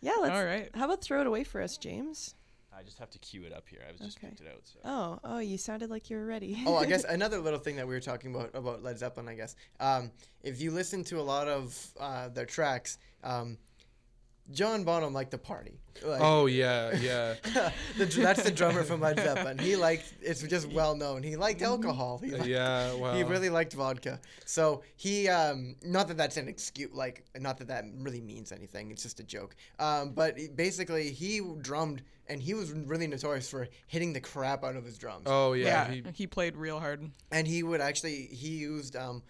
[0.00, 0.34] Yeah, let's.
[0.34, 0.68] All right.
[0.74, 2.34] How about throw it away for us, James?
[2.80, 3.80] I just have to cue it up here.
[3.86, 4.28] I was just Okay.
[4.28, 4.62] picked it out.
[4.64, 4.78] So.
[4.84, 6.62] Oh, oh, you sounded like you were ready.
[6.66, 9.28] oh, I guess another little thing that we were talking about about Led Zeppelin.
[9.28, 10.10] I guess um,
[10.42, 13.58] if you listen to a lot of uh, their tracks, um,
[14.52, 15.78] John Bonham liked the party.
[16.04, 17.34] Like, Oh yeah, yeah.
[17.98, 19.58] the, that's the drummer from Led Zeppelin.
[19.58, 20.14] He liked.
[20.22, 21.22] It's just well known.
[21.22, 22.18] He liked alcohol.
[22.18, 23.14] He liked yeah, well.
[23.14, 24.18] he really liked vodka.
[24.44, 28.90] So he, um, not that that's an excuse, like, not that that really means anything.
[28.90, 29.56] It's just a joke.
[29.78, 34.76] Um, but basically, he drummed, and he was really notorious for hitting the crap out
[34.76, 35.24] of his drums.
[35.26, 36.10] Oh Yeah, yeah.
[36.12, 37.10] he, played real hard.
[37.30, 39.22] And he would actually, he used um,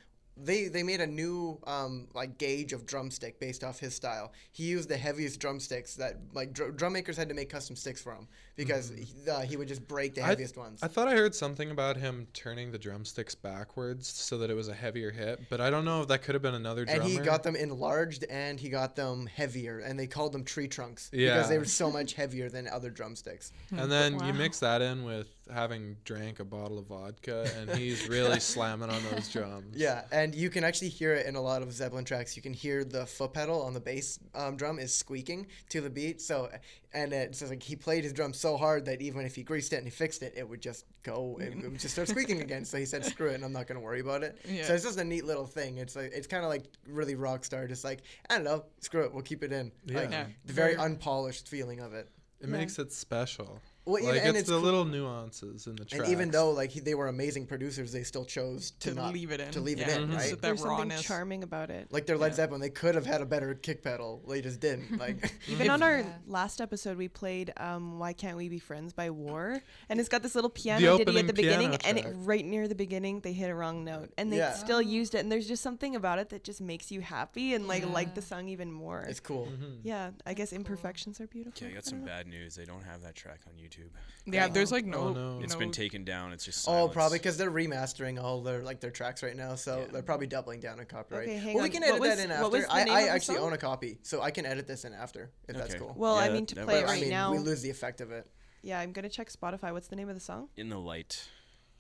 [0.45, 4.33] they they made a new um, like gauge of drumstick based off his style.
[4.53, 8.01] He used the heaviest drumsticks that like dr- drum makers had to make custom sticks
[8.01, 8.27] for him
[8.57, 10.81] because he, uh, he would just break the I th- heaviest ones.
[10.83, 14.69] I thought I heard something about him turning the drumsticks backwards so that it was
[14.69, 17.01] a heavier hit, but I don't know if that could have been another drummer.
[17.03, 20.69] and he got them enlarged and he got them heavier and they called them tree
[20.69, 21.35] trunks Yeah.
[21.35, 23.53] because they were so much heavier than other drumsticks.
[23.75, 28.09] And then you mix that in with having drank a bottle of vodka, and he's
[28.09, 29.77] really slamming on those drums.
[29.77, 32.37] Yeah, and you can actually hear it in a lot of Zeppelin tracks.
[32.37, 35.91] You can hear the foot pedal on the bass um, drum is squeaking to the
[35.91, 36.21] beat.
[36.21, 36.51] So,
[36.93, 39.73] and it's just like he played his drum so hard that even if he greased
[39.73, 42.41] it and he fixed it, it would just go, it, it would just start squeaking
[42.41, 42.65] again.
[42.65, 44.65] So he said, "Screw it, and I'm not gonna worry about it." Yeah.
[44.65, 45.79] So it's just a neat little thing.
[45.79, 49.05] It's like it's kind of like really rock star, just like I don't know, screw
[49.05, 49.73] it, we'll keep it in.
[49.87, 50.27] Like Yeah.
[50.47, 52.09] the very Very- unpolished feeling of it.
[52.43, 53.61] It makes it special.
[53.91, 56.05] Well, like even- and it's, it's the cool- little nuances in the tracks.
[56.05, 59.13] And even though like he, they were amazing producers, they still chose to, To not
[59.13, 59.51] leave it in.
[59.53, 60.13] To leave Yeah, it in, Mhm.
[60.13, 60.19] right?
[60.21, 61.89] Just that There's something charming about it.
[61.91, 62.37] Like their Led Yeah.
[62.37, 64.23] Zeppelin, they could have had a better kick pedal.
[64.29, 64.99] They just didn't.
[65.01, 66.13] Like Even on our Yeah.
[66.27, 70.23] last episode, we played um, "Why Can't We Be Friends" by War, and it's got
[70.23, 73.33] this little piano ditty at the beginning, piano and it, right near the beginning, they
[73.33, 74.53] hit a wrong note, and they Yeah.
[74.53, 75.19] still used it.
[75.19, 78.23] And there's just something about it that just makes you happy and like like the
[78.23, 79.01] song even more.
[79.09, 79.47] it's cool.
[79.47, 79.79] Mhm.
[79.83, 81.57] yeah, I guess imperfections are beautiful.
[81.67, 82.55] Okay, I got some bad news.
[82.57, 83.80] They don't have that track on YouTube.
[84.27, 84.49] Yeah, Oh.
[84.53, 84.99] there's like no.
[84.99, 85.41] Oh, no.
[85.43, 86.33] It's no- been taken down.
[86.33, 89.81] It's just Oh, probably because they're remastering all their like their tracks right now, so
[89.81, 89.87] Yeah.
[89.93, 91.27] they're probably doubling down on copyright.
[91.29, 92.67] Okay, hang well, we can edit was- that in after.
[92.71, 93.47] I, I actually song?
[93.47, 95.95] own a copy, so I can edit this in after if that's cool.
[95.97, 96.91] Well, I mean to that play it But, works.
[96.91, 97.33] I right mean, now.
[97.33, 98.31] we lose the effect of it.
[98.63, 99.73] yeah, I'm gonna check Spotify.
[99.73, 100.49] What's the name of the song?
[100.57, 101.27] in the light.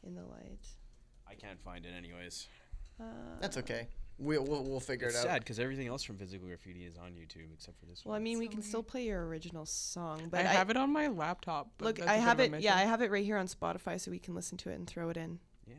[0.03, 0.67] In the light.
[1.29, 2.49] I can't find it anyways.
[2.99, 3.05] Uh,
[3.41, 3.89] That's okay.
[4.21, 5.25] We'll we'll, we'll figure It's it out.
[5.33, 8.11] sad because everything else from Physical Graffiti is on YouTube except for this one.
[8.11, 8.23] Well, I one.
[8.25, 8.87] mean, we So can still weird.
[8.89, 11.71] play your original song, I but have it on my laptop.
[11.79, 12.63] but Look, that's I a bit have of a it.
[12.63, 12.89] Yeah, I mission.
[12.91, 15.17] have it right here on Spotify, so we can listen to it and throw it
[15.17, 15.39] in.
[15.67, 15.75] yeah.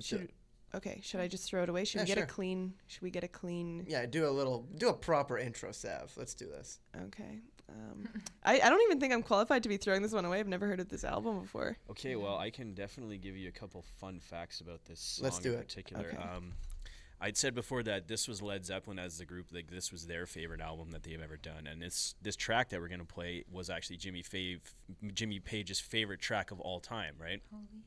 [0.00, 0.30] Should
[0.74, 1.00] okay?
[1.02, 1.84] Should I just throw it away?
[1.84, 2.24] Should Yeah, we get sure.
[2.24, 2.74] a clean?
[2.86, 3.84] Should we get a clean?
[3.88, 6.12] Yeah, do a little, do a proper intro, Sav.
[6.16, 6.78] Let's do this.
[6.96, 7.40] Okay.
[7.70, 8.08] Um,
[8.44, 10.38] I I don't even think I'm qualified to be throwing this one away.
[10.38, 11.76] I've never heard of this album before.
[11.90, 15.38] Okay, well, I can definitely give you a couple fun facts about this song Let's
[15.38, 15.66] do in it.
[15.68, 16.08] particular.
[16.08, 16.16] Okay.
[16.22, 16.52] Um,
[17.24, 20.26] I'd said before that this was Led Zeppelin as the group, like this was their
[20.26, 23.70] favorite album that they've ever done, and this this track that we're gonna play was
[23.70, 24.60] actually Jimmy Fave,
[25.14, 27.40] Jimmy Page's favorite track of all time, right?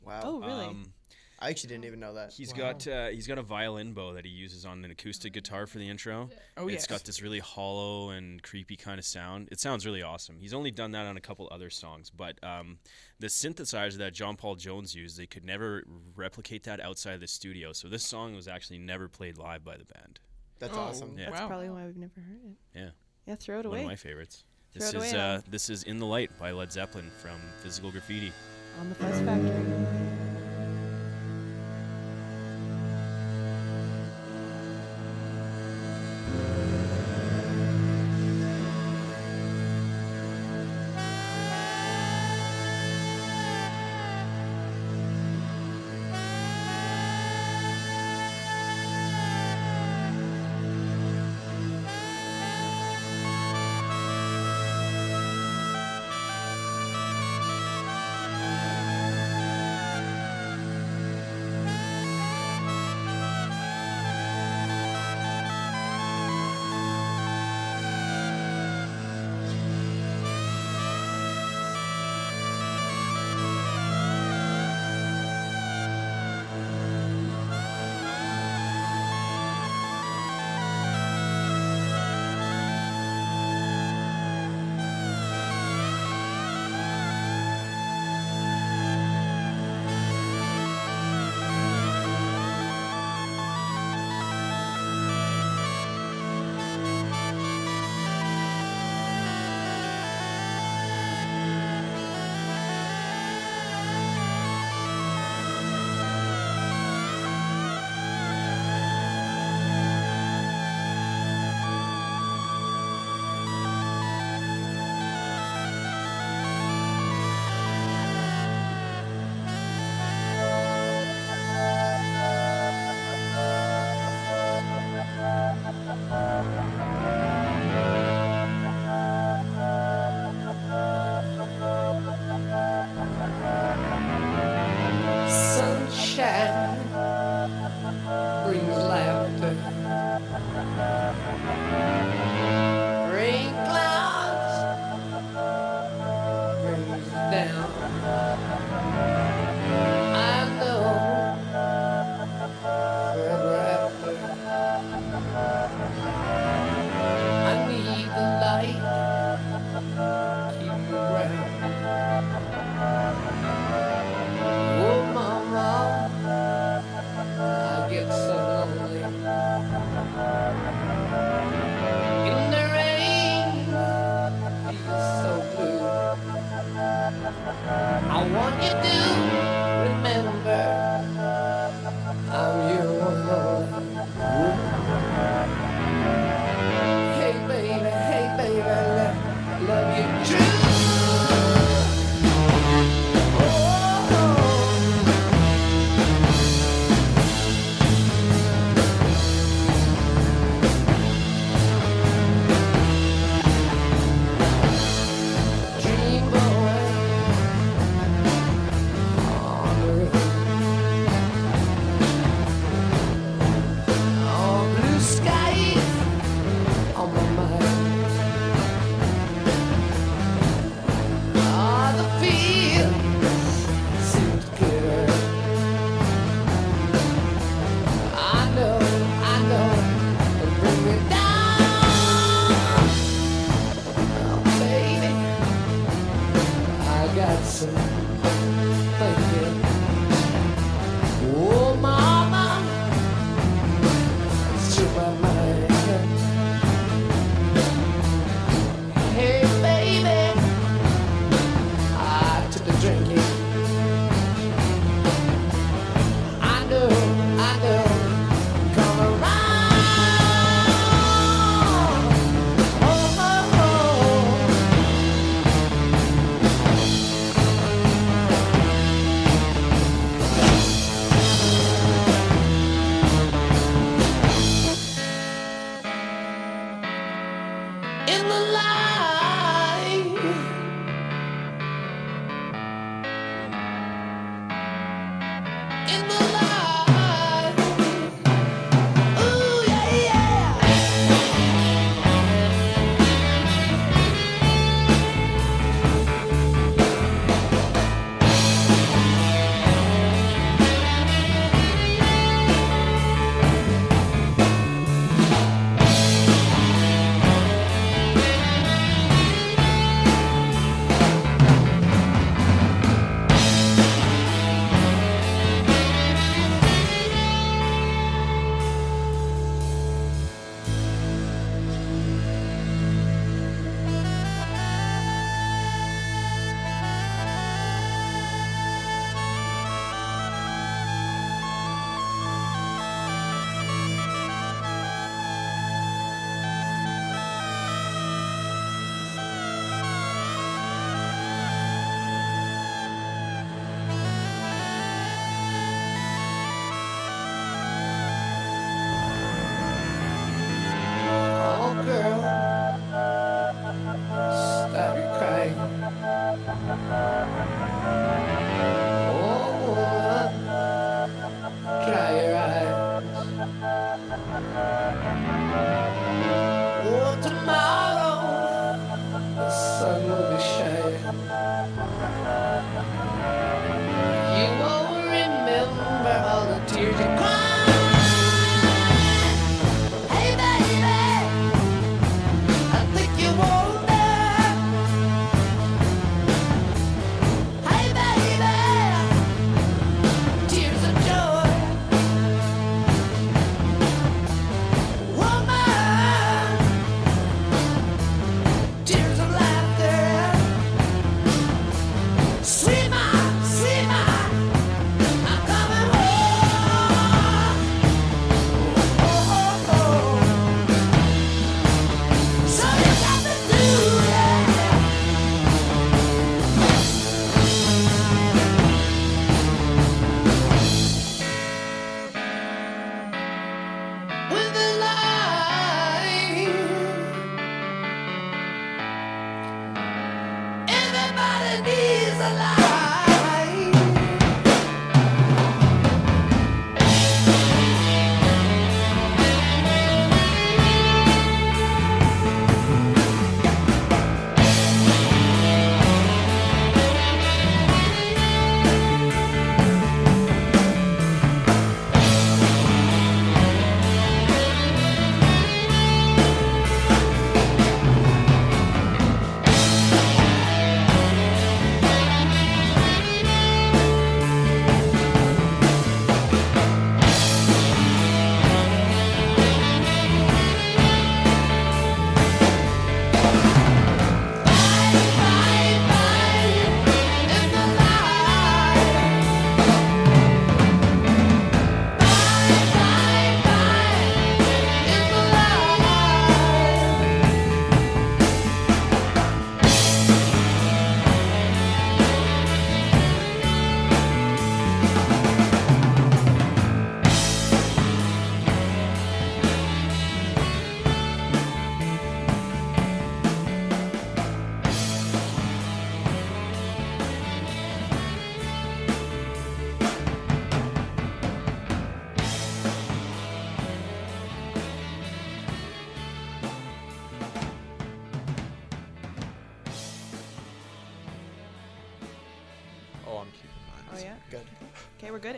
[0.03, 0.21] Wow.
[0.23, 0.65] Oh, really?
[0.65, 0.93] Um,
[1.39, 2.33] I actually didn't even know that.
[2.33, 5.67] He's got uh, he's got a violin bow that he uses on an acoustic guitar
[5.67, 6.29] for the intro.
[6.57, 6.87] Oh, It's yes.
[6.87, 9.49] got this really hollow and creepy kind of sound.
[9.51, 10.37] It sounds really awesome.
[10.39, 12.79] He's only done that on a couple other songs, but um,
[13.19, 15.83] the synthesizer that John Paul Jones used, they could never
[16.15, 17.71] replicate that outside of the studio.
[17.71, 20.19] So this song was actually never played live by the band.
[20.59, 20.79] That's Oh.
[20.81, 21.17] awesome.
[21.19, 21.25] Yeah.
[21.29, 21.47] That's Wow.
[21.49, 22.57] probably why we've never heard it.
[22.79, 22.89] Yeah,
[23.27, 23.77] Yeah, throw it away.
[23.77, 24.43] one of my favorites.
[24.73, 27.39] Throw This it away is uh, this is "In the Light" by Led Zeppelin from
[27.61, 28.33] Physical Graffiti.
[28.79, 30.46] on the Fuzz Factory.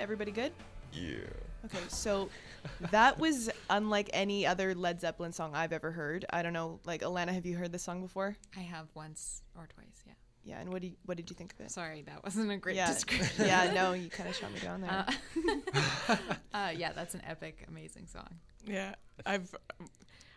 [0.09, 0.53] Everybody good?
[0.91, 1.17] Yeah.
[1.65, 2.29] Okay, so
[2.89, 6.25] that was unlike any other Led Zeppelin song I've ever heard.
[6.31, 8.35] I don't know, like Alana, have you heard this song before?
[8.57, 10.13] I have once or twice, yeah.
[10.43, 11.69] Yeah, and what do you, what did you think of it?
[11.69, 13.45] Sorry, that wasn't a great yeah, description.
[13.45, 15.05] yeah, no, you kind of shot me down there.
[16.09, 16.15] Uh,
[16.55, 18.29] uh, yeah, that's an epic, amazing song.
[18.65, 18.95] Yeah,
[19.27, 19.53] I've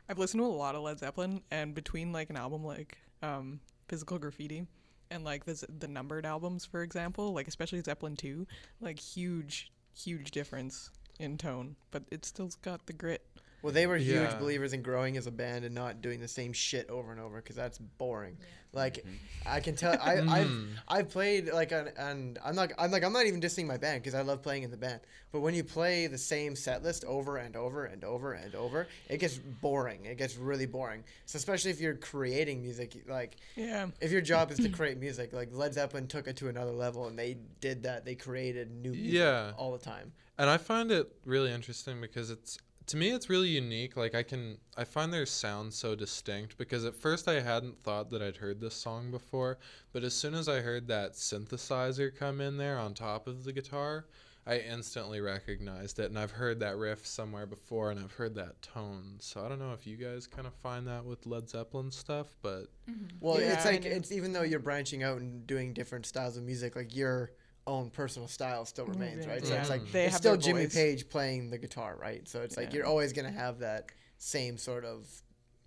[0.07, 3.59] I've listened to a lot of Led Zeppelin, and between like an album like um,
[3.89, 4.67] Physical Graffiti
[5.13, 8.47] and like the the numbered albums, for example, like especially Zeppelin two,
[8.81, 13.23] like huge huge difference in tone, but it still's got the grit.
[13.63, 14.39] Well, they were huge Yeah.
[14.39, 17.37] believers in growing as a band and not doing the same shit over and over
[17.37, 18.37] because that's boring.
[18.73, 19.05] Like,
[19.45, 19.93] I can tell.
[20.01, 20.69] I, I've Mm.
[20.89, 24.03] I've played like on, and I'm not I'm like I'm not even dissing my band
[24.03, 25.01] because I love playing in the band.
[25.31, 28.87] But when you play the same set list over and over and over and over,
[29.09, 30.05] it gets boring.
[30.07, 31.05] It gets really boring.
[31.27, 33.87] So especially if you're creating music, like Yeah.
[34.01, 37.07] if your job is to create music, like Led Zeppelin took it to another level
[37.07, 38.05] and they did that.
[38.05, 39.53] They created new music Yeah.
[39.57, 40.13] all the time.
[40.39, 42.59] And I find it really interesting because it's
[42.93, 43.97] to me it's really unique.
[43.97, 48.11] Like I can I find their sound so distinct because at first I hadn't thought
[48.11, 49.59] that I'd heard this song before,
[49.95, 53.53] but as soon as I heard that synthesizer come in there on top of the
[53.55, 54.05] guitar,
[54.47, 58.61] I instantly recognized it and I've heard that riff somewhere before and I've heard that
[58.61, 59.17] tone.
[59.21, 62.37] So I don't know if you guys kind of find that with Led Zeppelin stuff,
[62.43, 63.07] but mm-hmm.
[63.21, 66.37] Well, it's Yeah, I like it's even though you're branching out and doing different styles
[66.37, 67.33] of music, like your
[67.67, 69.45] own personal style still remains, right?
[69.47, 70.75] So it's like They it's have still Jimmy voice.
[70.75, 72.27] Page playing the guitar, right?
[72.29, 75.07] So it's like you're always gonna have that same sort of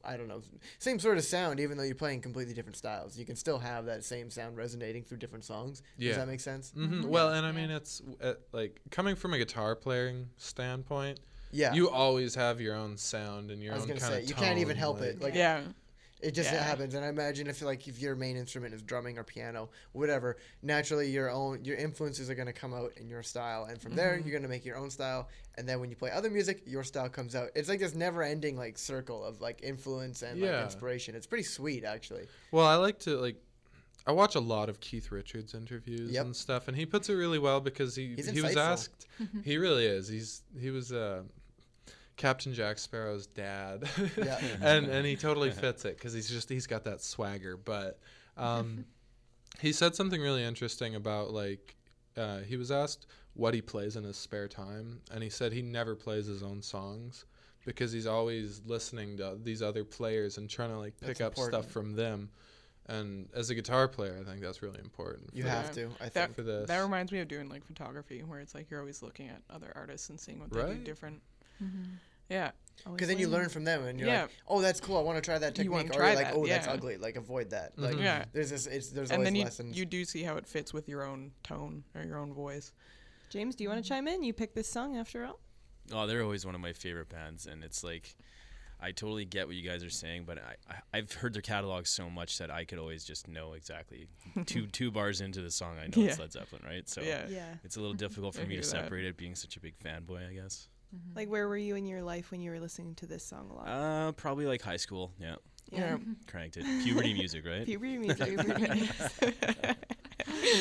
[0.07, 0.43] I don't know,
[0.77, 3.17] same sort of sound, even though you're playing completely different styles.
[3.17, 5.81] You can still have that same sound resonating through different songs.
[5.97, 6.09] Yeah.
[6.09, 6.71] Does that make sense?
[6.75, 11.19] hmm well, and I mean it's uh, like coming from a guitar playing standpoint,
[11.51, 11.73] Yeah.
[11.73, 14.35] you always have your own sound and your I was own kind say of you
[14.35, 15.21] can't even help it.
[15.21, 15.61] Like Yeah.
[16.21, 16.63] It just Yeah.
[16.63, 20.37] happens, and I imagine if like if your main instrument is drumming or piano, whatever,
[20.61, 24.13] naturally your own your influences are gonna come out in your style, and from there
[24.17, 24.27] Mm-hmm.
[24.27, 27.09] you're gonna make your own style, and then when you play other music, your style
[27.09, 27.49] comes out.
[27.53, 30.55] It's like this never-ending like circle of like influence and Yeah.
[30.57, 31.15] like inspiration.
[31.15, 32.27] It's pretty sweet, actually.
[32.51, 33.35] Well, I like to like.
[34.07, 36.25] I watch a lot of Keith Richards interviews Yep.
[36.25, 39.07] and stuff, and he puts it really well because he He's he was asked.
[39.43, 40.07] he really is.
[40.07, 41.23] He's he was uh,
[42.17, 43.83] Captain Jack Sparrow's dad,
[44.17, 44.39] Yeah.
[44.61, 47.57] and and he totally fits it because he's just he's got that swagger.
[47.57, 47.99] But
[48.37, 48.85] um,
[49.59, 51.75] he said something really interesting about like
[52.17, 55.61] uh, he was asked what he plays in his spare time, and he said he
[55.61, 57.25] never plays his own songs
[57.65, 61.45] because he's always listening to these other players and trying to like pick That's up
[61.47, 62.29] stuff from them.
[62.87, 65.31] And as a guitar player, I think that's really important.
[65.33, 65.85] You for- have Yeah.
[65.87, 66.35] to, I That, think.
[66.35, 66.67] for this.
[66.67, 69.73] that reminds me of doing like photography, where it's like you're always looking at other
[69.75, 70.83] artists and seeing what they do Right.
[70.83, 71.19] different.
[72.29, 72.51] Yeah,
[72.91, 74.23] Because then you learn from them, and you're Yeah.
[74.23, 74.97] like, "Oh, that's cool.
[74.97, 76.67] I want to try that You wanna technique." or try you're like, that, "Oh, that's
[76.67, 76.73] yeah.
[76.73, 76.97] ugly.
[76.97, 77.83] Like, avoid that." Mm-hmm.
[77.83, 78.25] Like, Yeah.
[78.33, 78.67] there's this.
[78.67, 79.77] It's there's and always then you lessons.
[79.77, 82.73] you do see how it fits with your own tone or your own voice.
[83.29, 84.05] James, do you want to mm-hmm.
[84.05, 84.23] chime in?
[84.23, 85.39] You picked this song after all.
[85.91, 88.15] Oh, they're always one of my favorite bands, and it's like,
[88.79, 91.85] I totally get what you guys are saying, but I, I I've heard their catalog
[91.87, 94.07] so much that I could always just know exactly
[94.45, 95.77] two two bars into the song.
[95.77, 96.21] I know it's Yeah.
[96.21, 96.87] Led Zeppelin, right?
[96.89, 97.27] So Yeah.
[97.29, 97.53] Yeah.
[97.63, 98.67] it's a little difficult for I me to hear that.
[98.67, 100.67] separate it, being such a big fanboy, I guess.
[101.15, 103.53] Like, where were you in your life when you were listening to this song a
[103.53, 103.67] lot?
[103.67, 105.11] Uh, probably like high school.
[105.19, 105.35] Yeah,
[105.71, 105.97] Yeah.
[106.27, 106.65] cranked it.
[106.83, 107.65] Puberty music, right?
[107.71, 108.27] Puberty music.
[108.37, 108.89] puberty.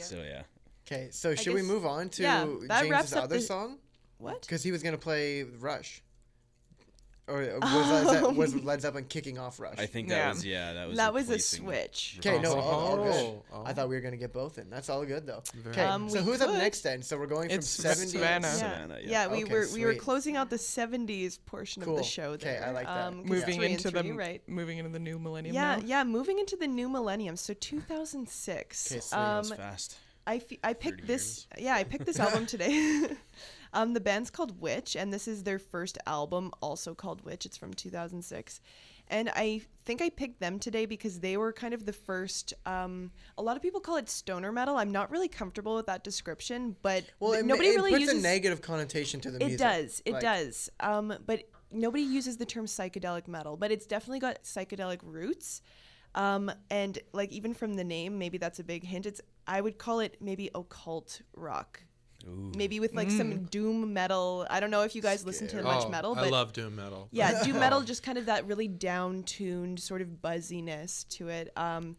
[0.00, 0.42] So yeah.
[0.86, 3.42] Okay, so should we guess- move on to yeah, that James's wraps up other the-
[3.42, 3.78] song?
[4.18, 4.40] what?
[4.40, 6.02] Because he was gonna play Rush.
[7.28, 9.74] Or uh, was, Led Ze- was Led Zeppelin kicking off Rush?
[9.78, 10.28] I think that Yeah.
[10.30, 10.72] was yeah.
[10.72, 12.16] That was That was a switch.
[12.18, 13.40] Okay, no, Oh, all, all good.
[13.52, 13.62] oh.
[13.64, 14.70] I thought we were gonna get both in.
[14.70, 15.42] That's all good though.
[15.68, 17.02] Okay, Um, so we who's up next then?
[17.02, 18.08] So we're going from It's 70s.
[18.12, 18.46] Savannah.
[18.48, 19.08] Yeah, Savannah, yeah.
[19.10, 19.26] yeah.
[19.28, 22.30] we Okay, were we were closing out the '70s portion of the show.
[22.32, 23.06] Okay, I like that.
[23.08, 24.42] Um, 'cause moving three into three, the right.
[24.48, 25.54] moving into the new millennium.
[25.54, 25.82] Yeah, now.
[25.84, 27.36] yeah, moving into the new millennium.
[27.36, 28.92] So 2006.
[28.92, 29.96] Okay, so um, That was fast.
[30.26, 31.46] I, f- I picked 30 this.
[31.56, 33.06] Yeah, I picked this album today.
[33.72, 37.46] um, the band's called Witch, and this is their first album, also called Witch.
[37.46, 38.60] It's from 2006.
[39.10, 42.52] And I think I picked them today because they were kind of the first.
[42.66, 44.76] Um, a lot of people call it stoner metal.
[44.76, 48.02] I'm not really comfortable with that description, but Well, th- it, nobody it really puts
[48.02, 49.60] uses a negative connotation to the it music.
[49.60, 50.02] It does.
[50.04, 50.70] It Like, does.
[50.80, 55.62] Um, but nobody uses the term psychedelic metal, but it's definitely got psychedelic roots.
[56.14, 59.06] Um, and like even from the name, maybe that's a big hint.
[59.06, 61.82] It's I would call it maybe occult rock.
[62.28, 62.52] Ooh.
[62.56, 64.46] Maybe with like some doom metal.
[64.50, 67.08] I don't know if you guys listen to much Oh, metal, I love doom metal.
[67.10, 71.52] yeah, doom metal just kind of that really down tuned sort of buzziness to it.
[71.56, 71.96] Um,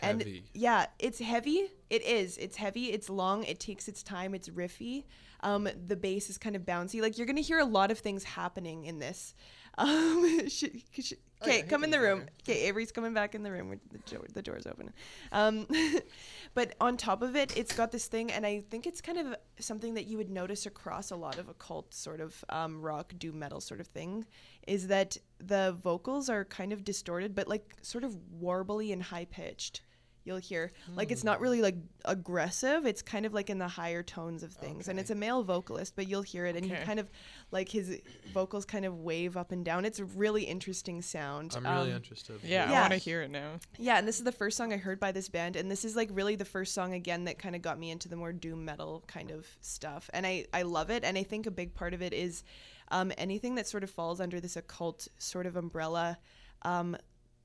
[0.00, 0.44] and Heavy.
[0.54, 1.70] yeah, it's heavy.
[1.90, 2.36] It is.
[2.38, 2.92] It's heavy.
[2.92, 3.42] It's long.
[3.44, 4.34] It takes its time.
[4.34, 5.04] It's riffy.
[5.40, 7.00] Um, the bass is kind of bouncy.
[7.02, 9.34] Like you're gonna hear a lot of things happening in this.
[9.78, 10.64] Um, sh-
[10.98, 12.26] sh- Oh, yeah, okay, come in the room.
[12.42, 13.68] Okay, Avery's coming back in the room.
[13.68, 14.92] Where the, door, the door's open.
[15.30, 15.68] Um,
[16.54, 19.36] but on top of it, it's got this thing, and I think it's kind of
[19.60, 23.38] something that you would notice across a lot of occult sort of um, rock, doom
[23.38, 24.26] metal sort of thing,
[24.66, 29.26] is that the vocals are kind of distorted, but like sort of warbly and high
[29.26, 29.82] pitched.
[30.28, 32.84] You'll hear like it's not really like aggressive.
[32.84, 35.96] It's kind of like in the higher tones of things, and it's a male vocalist,
[35.96, 37.10] but you'll hear it, and he kind of
[37.50, 38.00] like his
[38.34, 39.84] vocals kind of wave up and down.
[39.86, 41.54] It's a really interesting sound.
[41.56, 42.40] I'm really Um, interested.
[42.44, 42.78] Yeah, Yeah.
[42.78, 43.52] I want to hear it now.
[43.78, 45.96] yeah, and this is the first song I heard by this band, and this is
[45.96, 48.64] like really the first song again that kind of got me into the more doom
[48.66, 51.94] metal kind of stuff, and I I love it, and I think a big part
[51.94, 52.44] of it is.
[52.90, 56.16] um, anything that sort of falls under this occult sort of umbrella.
[56.62, 56.96] Um,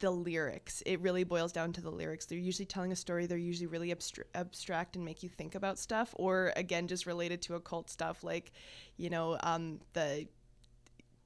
[0.03, 0.83] the lyrics.
[0.85, 2.25] It really boils down to the lyrics.
[2.25, 3.25] They're usually telling a story.
[3.25, 7.41] They're usually really abstra- abstract and make you think about stuff, or again, just related
[7.43, 8.51] to occult stuff, like,
[8.97, 10.27] you know, um, the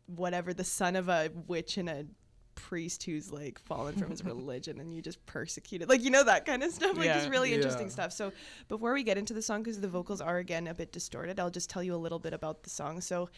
[0.05, 2.05] whatever the son of a witch and a
[2.53, 6.43] priest who's like fallen from his religion and you just persecuted like you know that
[6.45, 7.17] kind of stuff like Yeah.
[7.17, 8.31] just really interesting stuff so
[8.67, 11.51] before we get into the song because the vocals are again a bit distorted i'll
[11.51, 13.29] just tell you a little bit about the song so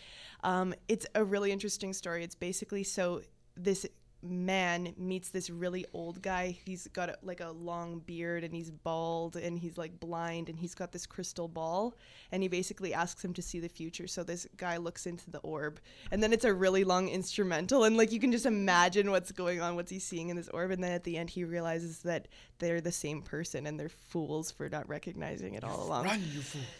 [0.44, 3.22] um, it's a really interesting story it's basically so
[3.58, 3.86] this
[4.22, 6.57] man meets this really old guy.
[6.65, 10.59] He's got a, like a long beard and he's bald and he's like blind and
[10.59, 11.95] he's got this crystal ball
[12.32, 14.07] and he basically asks him to see the future.
[14.07, 15.80] So this guy looks into the orb
[16.11, 19.61] and then it's a really long instrumental and like you can just imagine what's going
[19.61, 20.72] on what's he seeing in this orb.
[20.72, 22.28] And then at the end he realizes that
[22.59, 26.03] they're the same person and they're fools for not recognizing it all along.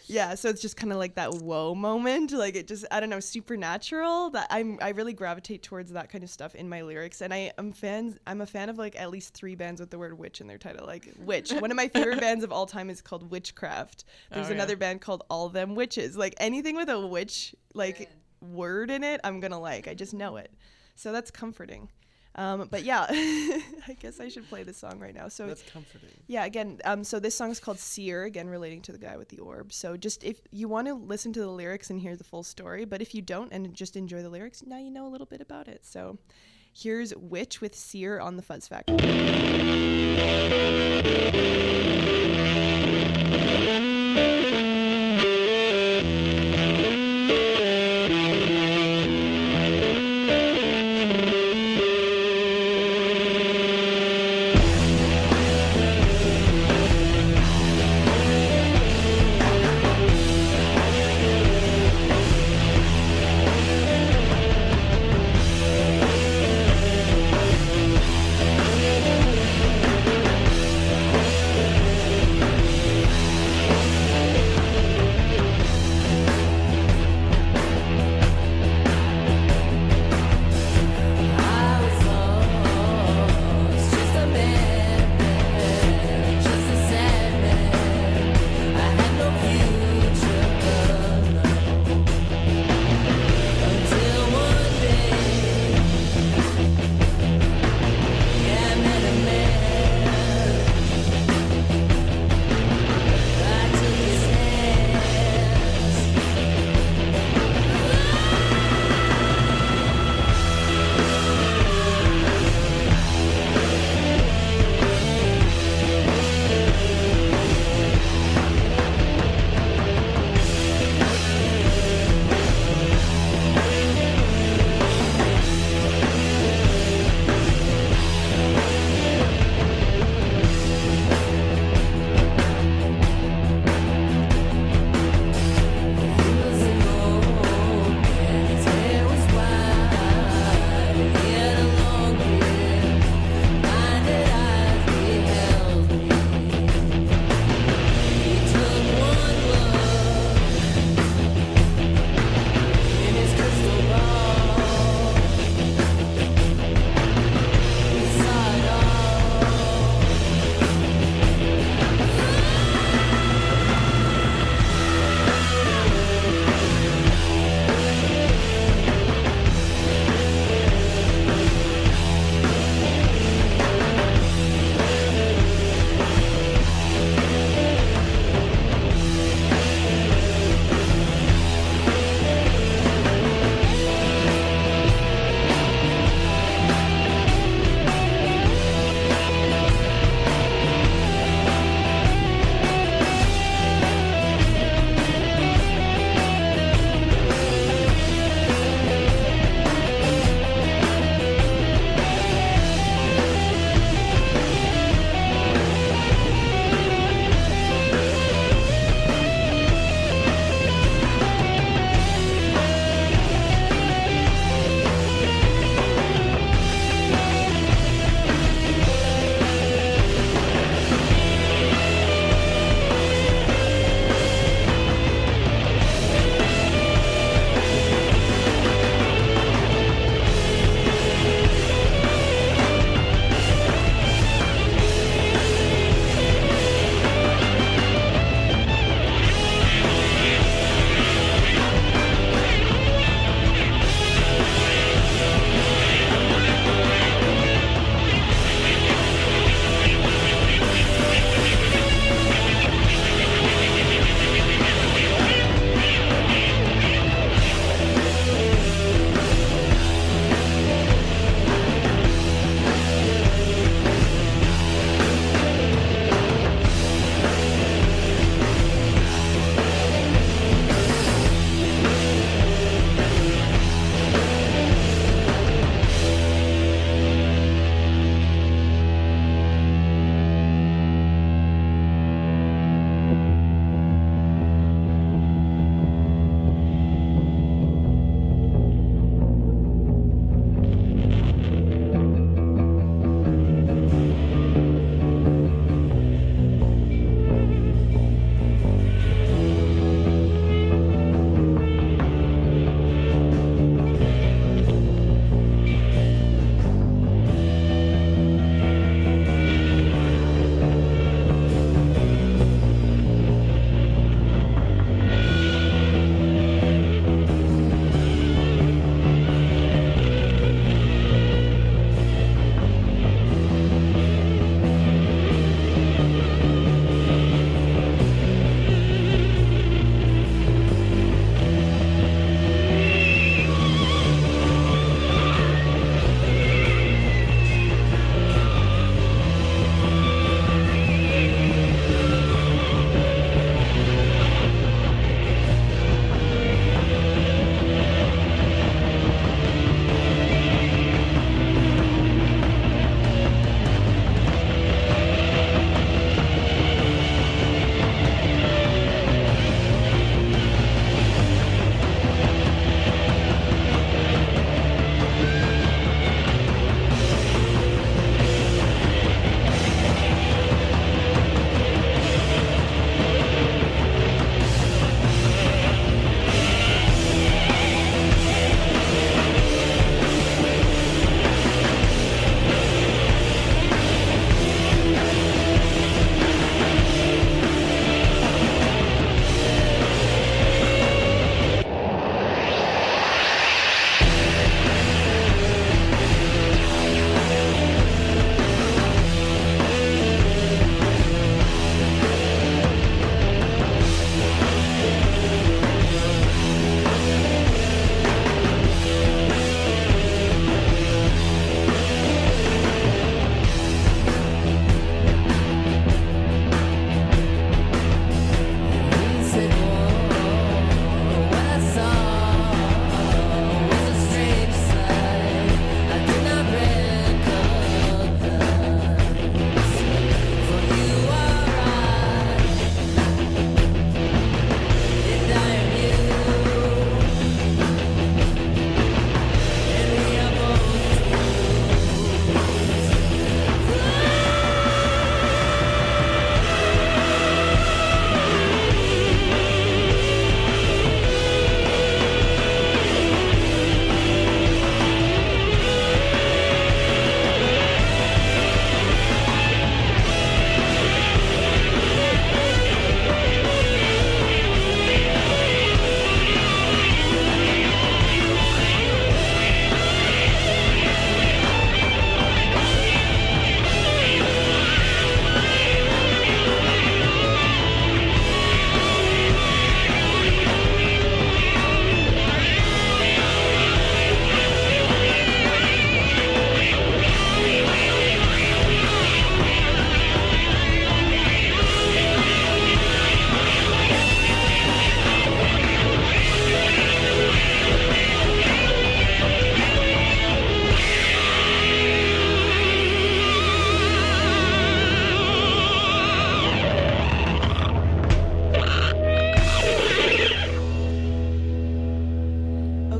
[0.06, 2.32] yeah so it's just kind of like that whoa moment.
[2.32, 6.22] Like it just i don't know supernatural that i'm i really gravitate towards that kind
[6.22, 7.22] of stuff in my lyrics.
[7.22, 9.98] And i am fans i'm a fan of like at least three bands with the
[9.98, 12.90] word witch in their title like witch one of my favorite bands of all time
[12.90, 14.54] is called witchcraft there's Oh, yeah.
[14.56, 18.10] another band called all them witches like anything with a witch like
[18.40, 20.50] word in it i'm gonna like i just know it
[20.94, 21.88] so that's comforting
[22.36, 25.26] um, but yeah, I guess I should play this song right now.
[25.26, 26.10] So That's comforting.
[26.28, 29.30] yeah, again, um, so this song is called Seer, again relating to the guy with
[29.30, 29.72] the orb.
[29.72, 32.84] So just if you want to listen to the lyrics and hear the full story,
[32.84, 35.40] but if you don't and just enjoy the lyrics, now you know a little bit
[35.40, 35.84] about it.
[35.84, 36.18] So
[36.80, 38.96] here's Witch with Seer on the Fuzz Factor.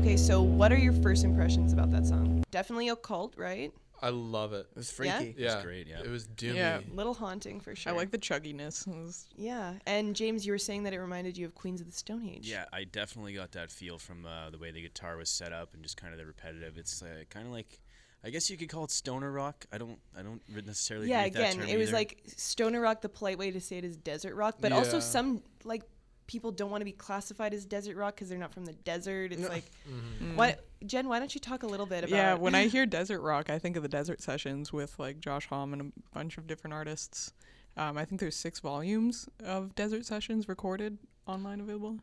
[0.05, 2.43] First impressions about that song?
[2.51, 3.71] Definitely occult, right?
[4.01, 4.65] I love it.
[4.71, 5.19] It was Yeah?
[5.19, 5.35] freaky.
[5.39, 5.99] Yeah, great, yeah.
[6.01, 6.55] It was doomy.
[6.55, 6.79] Yeah.
[6.91, 7.93] Little haunting for sure.
[7.93, 8.87] I like the chugginess.
[8.87, 11.87] It was- Yeah, and James, you were saying that it reminded you of Queens of
[11.87, 12.47] the Stone Age.
[12.49, 15.73] Yeah, I definitely got that feel from uh, the way the guitar was set up
[15.75, 16.77] and just kind of the repetitive.
[16.79, 17.79] It's uh, kind of like,
[18.23, 19.65] I guess you could call it stoner rock.
[19.71, 21.09] I don't, I don't re- necessarily.
[21.09, 21.19] yeah.
[21.25, 21.97] agree with that Again, term it was either.
[21.97, 23.01] like stoner rock.
[23.01, 24.99] The polite way to say it is desert rock, but also Yeah.
[25.01, 25.83] some like
[26.27, 29.31] people don't want to be classified as desert rock because they're not from the desert.
[29.33, 30.35] It's like, Mm-hmm.
[30.37, 30.65] what?
[30.85, 32.15] Jen, why don't you talk a little bit about?
[32.15, 35.47] yeah, when I hear desert rock, I think of the desert sessions with like Josh
[35.47, 37.33] Homme and a bunch of different artists.
[37.77, 40.97] Um, I think there's six volumes of desert sessions recorded
[41.27, 41.99] online available.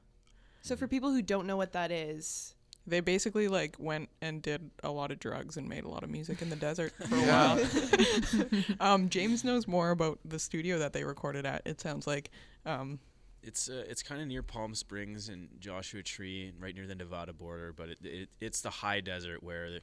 [0.62, 2.54] so for people who don't know what that is,
[2.86, 6.10] They basically like went and did a lot of drugs and made a lot of
[6.10, 7.56] music in the desert for a Yeah.
[7.56, 8.46] while.
[8.94, 11.62] um, James knows more about the studio that they recorded at.
[11.66, 12.30] It sounds like.
[12.66, 12.98] Um,
[13.42, 17.32] It's uh, it's kind of near Palm Springs and Joshua Tree, right near the Nevada
[17.32, 17.72] border.
[17.76, 19.80] But it, it it's the high desert where the,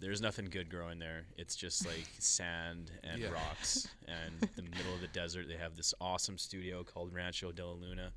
[0.00, 1.24] there's nothing good growing there.
[1.36, 3.30] It's just like sand and Yeah.
[3.30, 3.88] rocks.
[4.06, 7.72] And the middle of the desert, they have this awesome studio called Rancho de la
[7.72, 8.12] Luna.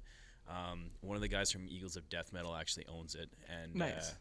[0.50, 4.10] Um, one of the guys from Eagles of Death Metal actually owns it, and Nice.
[4.10, 4.14] uh,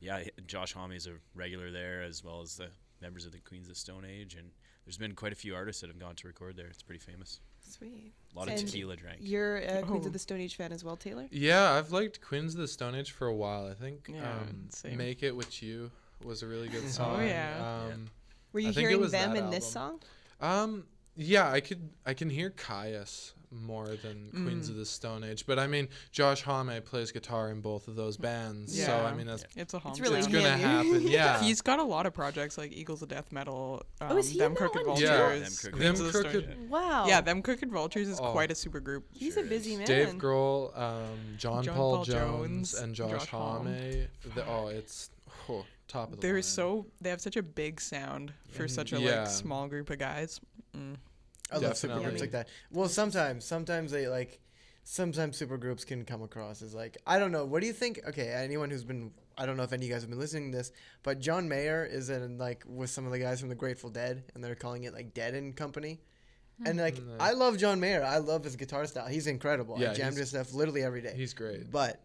[0.00, 2.68] yeah, Josh Homme is a regular there, as well as the
[3.00, 4.34] members of the Queens of Stone Age.
[4.34, 4.50] And
[4.84, 6.66] there's been quite a few artists that have gone to record there.
[6.66, 7.38] It's pretty famous.
[7.68, 8.12] Sweet.
[8.34, 9.18] A lot of tequila drank.
[9.22, 10.06] You're a Queens Oh.
[10.08, 11.26] of the Stone Age fan as well, Taylor.
[11.30, 13.66] Yeah, I've liked Queens of the Stone Age for a while.
[13.66, 15.90] I think Yeah, um, "Make It wit Chu"
[16.24, 17.20] was a really good song.
[17.20, 17.88] Oh, yeah.
[17.92, 18.10] Um,
[18.52, 20.00] Were you I hearing them that in this song?
[20.40, 20.84] Um,
[21.16, 24.70] yeah, I could I can hear Kyuss more than Queens Mm.
[24.72, 28.16] of the Stone Age, but I mean Josh Homme plays guitar in both of those
[28.16, 28.86] bands, yeah.
[28.86, 31.06] so I mean that's it's a Homme It's really it's gonna happen.
[31.08, 34.28] Yeah, He's got a lot of projects like Eagles of Death Metal, um, Oh, is
[34.30, 35.14] he Them in that Crooked one Vultures, too?
[35.14, 37.06] Yeah, Them Crooked Them of the Crooked- Wow.
[37.06, 38.32] Yeah, Them Crooked Vultures is Oh.
[38.32, 39.06] quite a super group.
[39.12, 39.86] He's Sure a busy man.
[39.86, 43.66] Dave Grohl, um, John, John Paul, Paul Jones, Jones, and Josh, Josh Homme.
[43.66, 44.08] Homme.
[44.34, 45.10] The, oh, it's
[45.48, 46.42] oh, top of the They're line.
[46.42, 48.70] so they have such a big sound for Mhm.
[48.70, 49.20] such a Yeah.
[49.20, 50.40] like small group of guys.
[50.76, 50.96] Mm.
[51.50, 52.48] I love super groups like that.
[52.72, 54.40] Well, sometimes, sometimes they like,
[54.84, 57.44] sometimes super groups can come across as like, I don't know.
[57.44, 58.00] What do you think?
[58.08, 60.52] Okay, anyone who's been, I don't know if any of you guys have been listening
[60.52, 60.72] to this,
[61.02, 64.24] but John Mayer is in like with some of the guys from the Grateful Dead,
[64.34, 66.00] and they're calling it like Dead and Company.
[66.64, 67.16] And like, Mm.
[67.20, 68.02] I love John Mayer.
[68.02, 69.06] I love his guitar style.
[69.06, 69.76] He's incredible.
[69.78, 71.12] Yeah, I jam he's- his stuff literally every day.
[71.14, 71.70] He's great.
[71.70, 72.00] But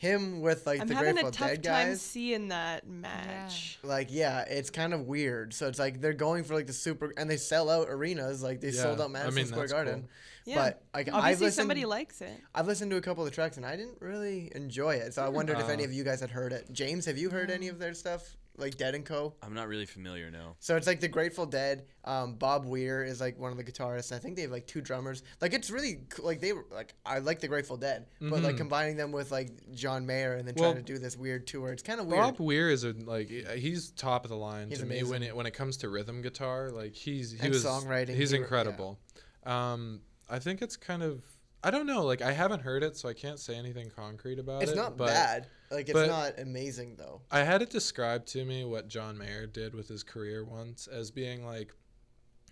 [0.00, 2.00] him with like I'm the having Grateful a tough Dead time guys.
[2.00, 3.78] seeing that match.
[3.82, 5.52] like yeah, it's kind of weird.
[5.52, 8.42] So it's like they're going for like the super, and they sell out arenas.
[8.42, 9.94] Like they sold Yeah, out I Madison mean, Square Garden.
[10.00, 10.08] cool.
[10.46, 10.54] Yeah.
[10.54, 12.40] But like I've Obviously, listened, somebody likes it.
[12.54, 15.12] I've listened to a couple of the tracks and I didn't really enjoy it.
[15.12, 16.72] So I wondered if any Uh, of you guys had heard it.
[16.72, 18.36] James, have you heard any of their stuff?
[18.60, 19.34] Like Dead and Co.
[19.42, 20.56] I'm not really familiar now.
[20.60, 21.86] So it's like the Grateful Dead.
[22.04, 24.10] Um, Bob Weir is like one of the guitarists.
[24.12, 25.22] And I think they have like two drummers.
[25.40, 28.54] Like it's really c- like they were like I like the Grateful Dead, but like
[28.54, 28.58] Mhm.
[28.58, 31.72] combining them with like John Mayer and then Well, trying to do this weird tour.
[31.72, 32.20] It's kind of weird.
[32.20, 35.34] Bob Weir is a, like he's top of the line He's to me when it
[35.34, 36.70] when it comes to rhythm guitar.
[36.70, 38.98] Like he's he And was songwriting, He's he wr- incredible.
[39.44, 41.22] Um, I think it's kind of
[41.62, 42.04] I don't know.
[42.06, 44.74] Like I haven't heard it, so I can't say anything concrete about it's it.
[44.74, 45.46] It's not but bad.
[45.70, 47.22] Like it's but- not amazing though.
[47.30, 51.10] I had it described to me what John Mayer did with his career once as
[51.10, 51.72] being like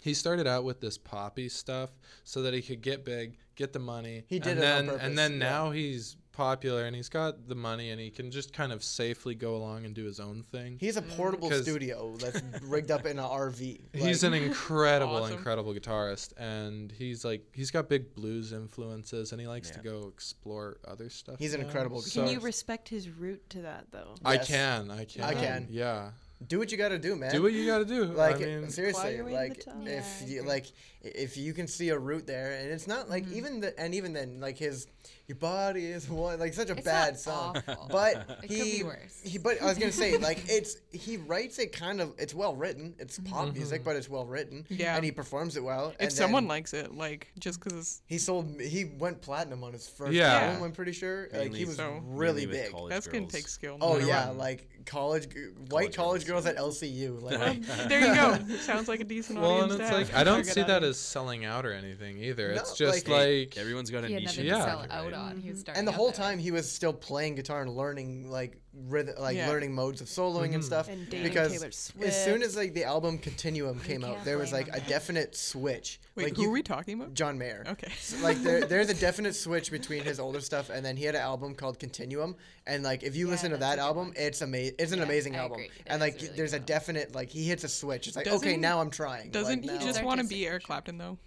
[0.02, 1.90] he started out with this poppy stuff
[2.24, 4.24] so that he could get big, get the money.
[4.28, 5.38] He did and it on purpose, and then yeah.
[5.38, 9.34] now he's popular and he's got the money and he can just kind of safely
[9.34, 10.76] go along and do his own thing.
[10.78, 13.80] He's a portable studio that's rigged up in an RV.
[13.92, 15.36] He's an incredible, Awesome.
[15.36, 20.06] incredible guitarist, and he's like he's got big blues influences, and he likes to go
[20.14, 21.36] explore other stuff.
[21.40, 24.14] He's an incredible So- Can you respect his root to that though?
[24.24, 25.66] I can, I can, I can.
[25.68, 26.10] Yeah,
[26.46, 27.32] do what you got to do, man.
[27.32, 28.04] do what you got to do.
[28.04, 29.74] like I mean, seriously your way to the like top.
[29.82, 33.08] Yeah, if you like i- if you can see a root there and it's not
[33.08, 34.86] like even the and even then like his
[35.26, 37.88] your body is one like such a It's bad not song awful.
[37.90, 39.20] but It he could be worse.
[39.24, 42.54] he but i was gonna say like it's he writes it kind of it's well
[42.56, 43.56] written it's pop Mm-hmm.
[43.58, 44.96] music but it's well written Yeah.
[44.96, 48.18] and he performs it well If and someone then likes it, like just because he
[48.18, 50.32] sold he went platinum on his first Yeah.
[50.40, 53.48] album i'm pretty sure like Mainly he was so- really big college that's gonna take
[53.48, 53.76] skill.
[53.80, 54.36] oh yeah what.
[54.38, 55.28] like college
[55.70, 58.38] white college girls at lcu like there you go.
[58.60, 60.14] Sounds like a decent well, and it's like.
[60.14, 62.54] I don't see that as selling out or anything either.
[62.54, 64.26] No, it's just like- Hey, like everyone's got a He had niche.
[64.30, 64.64] nothing in Yeah.
[64.64, 65.12] sell out right?
[65.14, 65.36] on.
[65.40, 66.14] He was starting and the whole there.
[66.14, 69.48] time he was still playing guitar and learning like rhythm, like Yeah.
[69.48, 70.62] learning modes of soloing and mm-hmm.
[70.62, 70.88] stuff.
[70.88, 74.52] And dating because Taylor as soon as like the album Continuum came out, there was
[74.52, 76.00] like a definite switch.
[76.14, 77.14] Wait, like who you, are we talking about?
[77.14, 77.64] John Mayer.
[77.68, 77.90] Okay.
[77.98, 81.14] So, like there, there's a definite switch between his older stuff and then he had
[81.14, 84.14] an album called Continuum and like if you Yeah, listen to that album one.
[84.16, 85.70] it's amazing it's an Yeah, amazing I album agree.
[85.86, 88.60] And like really there's a definite like he hits a switch it's like okay Doesn't-
[88.60, 90.64] now I'm trying Doesn't like, he now- just want to be Eric.
[90.64, 91.18] Clapton though?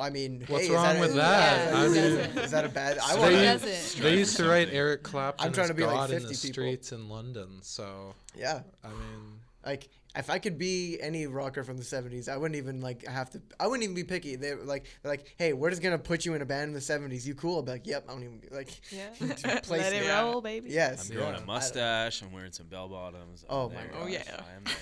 [0.00, 1.72] I mean, What's hey, is wrong that with a, that?
[1.72, 2.98] Yeah, I is, mean- that, is that a bad?
[2.98, 3.68] I Who want They, to.
[3.68, 3.96] it?
[4.00, 6.26] they used to write Eric Clapton I'm trying as to be like God in 50
[6.34, 6.52] the people.
[6.52, 7.58] streets in London.
[7.62, 12.36] So Yeah, I mean, like if I could be any rocker from the '70s, I
[12.36, 13.40] wouldn't even like have to.
[13.60, 14.34] I wouldn't even be picky.
[14.34, 16.80] They're like, they're like, hey, we're just gonna put you in a band in the
[16.80, 17.24] '70s.
[17.24, 17.56] You cool?
[17.56, 18.06] I'll be like, yep.
[18.08, 18.80] I don't even like.
[18.90, 19.10] Yeah.
[19.62, 20.70] place Let it roll, baby.
[20.70, 21.08] Yes.
[21.08, 21.42] I'm growing Yeah.
[21.42, 22.22] a mustache.
[22.22, 23.44] I'm wearing some bell bottoms.
[23.48, 23.90] Oh, oh I'm my there.
[23.92, 24.00] gosh.
[24.02, 24.20] Oh, yeah.
[24.52, 24.74] I am there.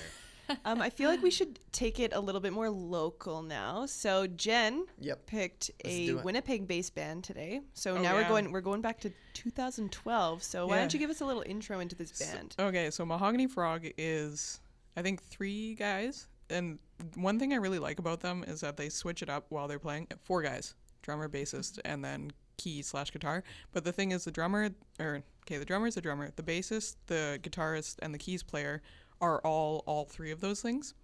[0.64, 3.86] Um, I feel like we should take it a little bit more local now.
[3.86, 5.26] So Jen Yep.
[5.26, 6.14] picked Let's a.
[6.14, 7.60] Winnipeg-based band today.
[7.74, 10.42] So Oh, now we're going we're going back to 2012.
[10.42, 12.54] So why don't you give us a little intro into this band?
[12.58, 14.60] Okay, so Mahogany Frog is,
[14.96, 16.26] I think, three guys.
[16.50, 16.78] And
[17.14, 19.78] one thing I really like about them is that they switch it up while they're
[19.78, 20.08] playing.
[20.22, 23.42] Four guys drummer, bassist, and then key slash guitar.
[23.72, 24.70] But the thing is, the drummer,
[25.00, 26.30] or, okay, the drummer is the drummer.
[26.36, 28.82] The bassist, the guitarist, and the keys player
[29.20, 30.94] are all all three of those things.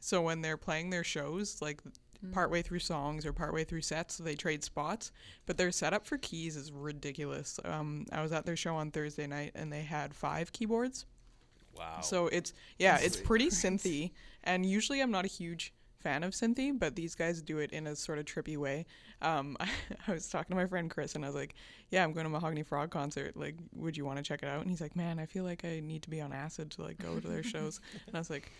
[0.00, 1.80] So when they're playing their shows, like
[2.32, 5.10] partway through songs or partway through sets, they trade spots.
[5.46, 7.58] But their setup for keys is ridiculous.
[7.64, 11.06] Um, I was at their show on Thursday night and they had five keyboards.
[11.76, 12.00] Wow.
[12.00, 14.12] So it's yeah, it's pretty synthy.
[14.44, 15.72] And usually I'm not a huge
[16.02, 18.86] fan of synthy, but these guys do it in a sort of trippy way.
[19.20, 19.56] Um,
[20.08, 21.54] I, was talking to my friend Chris, and I was like,
[21.90, 23.36] "Yeah, I'm going to Mahogany Frog concert.
[23.36, 25.64] Like, would you want to check it out?" And he's like, "Man, I feel like
[25.64, 28.30] I need to be on acid to like go to their shows." And I was
[28.30, 28.50] like,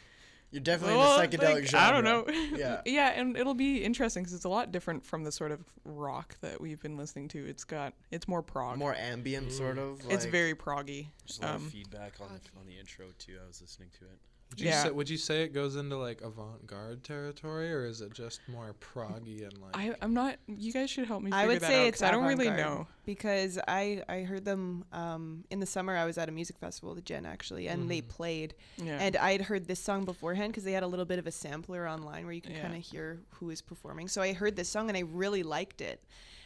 [0.53, 1.89] You're definitely "Well, in the psychedelic like, genre.
[1.89, 2.57] I don't know.
[2.57, 2.81] Yeah.
[2.85, 6.37] yeah, and it'll be interesting because it's a lot different from the sort of rock
[6.43, 7.45] that we've been listening to.
[7.45, 8.79] It's got it's more prog.
[8.79, 10.01] More ambient, sort of.
[10.11, 11.09] it's very proggy.
[11.27, 13.39] There's a lot Um, of feedback on the, on the intro too.
[13.43, 14.19] I was listening to it.
[14.53, 14.83] Would you, Yeah.
[14.85, 18.75] say, would you say it goes into like avant-garde territory, or is it just more
[18.81, 19.77] proggy and like?
[19.77, 20.37] I, I'm not.
[20.47, 21.31] You guys should help me.
[21.31, 22.87] Figure I would that say out, it's 'cause I don't really know.
[23.07, 25.97] because I I heard them um, in the summer.
[25.97, 28.55] I was at a music festival the Jen actually, and they played.
[28.77, 28.99] Yeah.
[29.01, 31.33] And I had heard this song beforehand because they had a little bit of a
[31.33, 32.63] sampler online where you can Yeah.
[32.63, 34.09] kind of hear who is performing.
[34.09, 36.05] So I heard this song and I really liked it.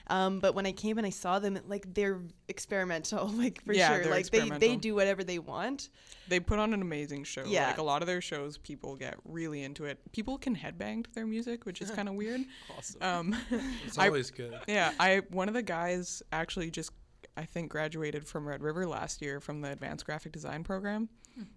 [0.08, 4.02] Um, but when I came and I saw them, like they're experimental, like for Yeah,
[4.02, 4.10] sure.
[4.10, 5.88] Like they, they do whatever they want.
[6.28, 7.44] They put on an amazing show.
[7.44, 7.66] Yeah.
[7.68, 9.98] Like a lot of their shows, people get really into it.
[10.12, 12.40] People can headbang to their music, which is kind of weird.
[12.76, 13.02] Awesome.
[13.02, 13.36] Um,
[13.86, 14.54] it's I- always good.
[14.66, 16.90] yeah, I one of the guys actually just
[17.36, 21.08] I think graduated from Red River last year from the advanced graphic design program,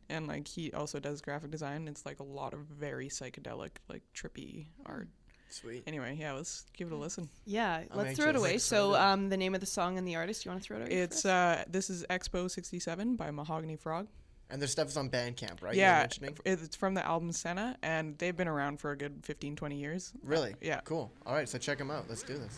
[0.10, 1.88] and like he also does graphic design.
[1.88, 5.08] It's like a lot of very psychedelic, like trippy art.
[5.50, 5.84] Sweet.
[5.88, 7.30] Anyway, yeah, let's give it a listen.
[7.46, 8.60] Yeah, I'm let's throw it away.
[8.60, 10.82] So um, the name of the song and the artist, you want to throw it
[10.88, 10.92] away?
[10.92, 11.60] It's for us?
[11.60, 14.08] uh, this is Expo '67 by Mahogany Frog.
[14.52, 15.76] And their stuff is on Bandcamp, right?
[15.76, 16.36] You yeah, mentioning?
[16.44, 20.12] it's from the album Senna, and they've been around for a good 15, 20 years.
[20.24, 20.56] Really?
[20.60, 20.82] Yeah.
[20.86, 21.12] Cool.
[21.26, 22.06] All right, so check them out.
[22.10, 22.58] Let's do this.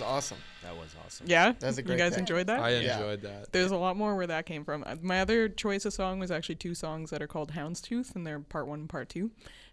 [0.00, 0.38] Was awesome.
[0.62, 1.26] That was awesome.
[1.28, 2.20] Yeah, That's a You guys pick.
[2.20, 2.60] enjoyed that?
[2.60, 2.94] I Yeah.
[2.98, 3.52] enjoyed that.
[3.52, 4.82] There's a lot more where that came from.
[4.86, 8.26] Uh, My other choice of song was actually two songs that are called Houndstooth, and
[8.26, 9.30] they're part one and part two.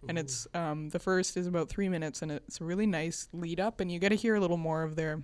[0.08, 3.58] And it's um, the first is about three minutes, and it's a really nice lead
[3.60, 5.22] up, and you get to hear a little more of their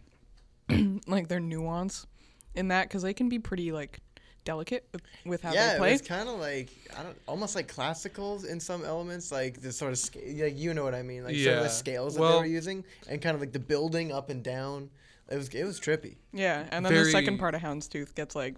[1.07, 2.07] like their nuance
[2.55, 4.01] in that because they can be pretty like
[4.45, 5.93] delicate with, with how yeah, they it play.
[5.93, 9.93] was kind of like I don't, almost like classicals in some elements, like the sort
[9.93, 12.39] of sca- like you know what I mean, like some of the scales that they
[12.39, 14.91] were using, and kind of like the building up and down.
[15.31, 16.17] It was it was trippy.
[16.33, 18.57] yeah, and then the second part of Houndstooth gets like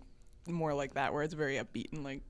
[0.49, 2.23] more like that, where it's very upbeat and like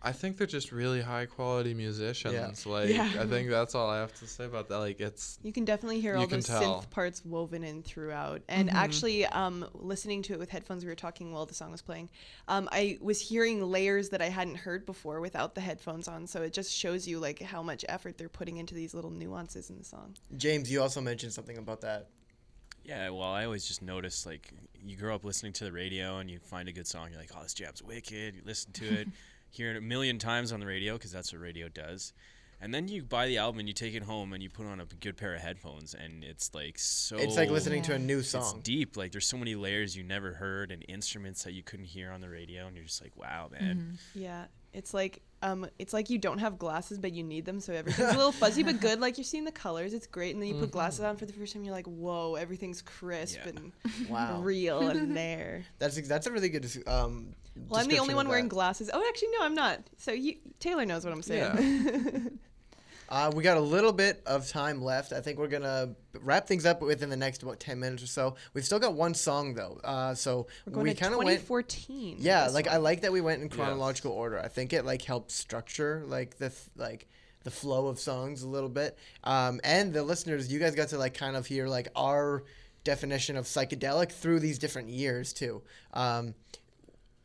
[0.00, 2.64] I think they're just really high quality musicians.
[2.66, 3.10] Like Yeah.
[3.18, 4.78] I think that's all I have to say about that.
[4.78, 6.82] Like it's You can definitely hear all can those tell.
[6.82, 8.42] synth parts woven in throughout.
[8.48, 11.82] And actually, um, listening to it with headphones, we were talking while the song was
[11.82, 12.10] playing.
[12.46, 16.26] Um, I was hearing layers that I hadn't heard before without the headphones on.
[16.26, 19.68] So it just shows you like how much effort they're putting into these little nuances
[19.68, 20.14] in the song.
[20.36, 22.08] James, you also mentioned something about that.
[22.84, 24.50] Yeah, well, I always just notice like
[24.82, 27.30] you grow up listening to the radio and you find a good song, you're like,
[27.36, 28.34] oh, this jam's wicked.
[28.34, 29.08] You listen to it,
[29.50, 32.12] hear it a million times on the radio because that's what radio does.
[32.60, 34.80] And then you buy the album and you take it home and you put on
[34.80, 37.16] a good pair of headphones and it's like so.
[37.16, 38.42] It's like listening to a new song.
[38.42, 38.96] It's deep.
[38.96, 42.20] Like there's so many layers you never heard and instruments that you couldn't hear on
[42.20, 43.96] the radio, and you're just like, wow, man.
[44.12, 47.72] Yeah, it's like um, it's like you don't have glasses, but you need them, so
[47.72, 48.98] everything's a little fuzzy but good.
[48.98, 51.32] Like you're seeing the colors, it's great, and then you put glasses on for the
[51.32, 53.50] first time, you're like, whoa, everything's crisp Yeah.
[53.50, 53.72] and
[54.10, 55.64] Wow, real and there.
[55.78, 56.66] that's that's a really good.
[56.88, 57.34] Um,
[57.68, 58.90] Well, I'm the only one wearing glasses.
[58.92, 59.80] Oh, actually, no, I'm not.
[59.96, 62.38] So you, Taylor knows what I'm saying.
[63.10, 65.14] Uh, we got a little bit of time left.
[65.14, 68.34] I think we're gonna wrap things up within the next about ten minutes or so.
[68.52, 71.30] We've still got one song though, uh, so We're going we kind of went.
[71.30, 72.16] 2014.
[72.16, 74.38] with Yeah, this like I like that we went in chronological order.
[74.38, 77.08] I think it like helped structure like the th- like
[77.44, 78.98] the flow of songs a little bit.
[79.24, 82.44] Um, and the listeners, you guys got to like kind of hear like our
[82.84, 85.62] definition of psychedelic through these different years too.
[85.94, 86.34] Um,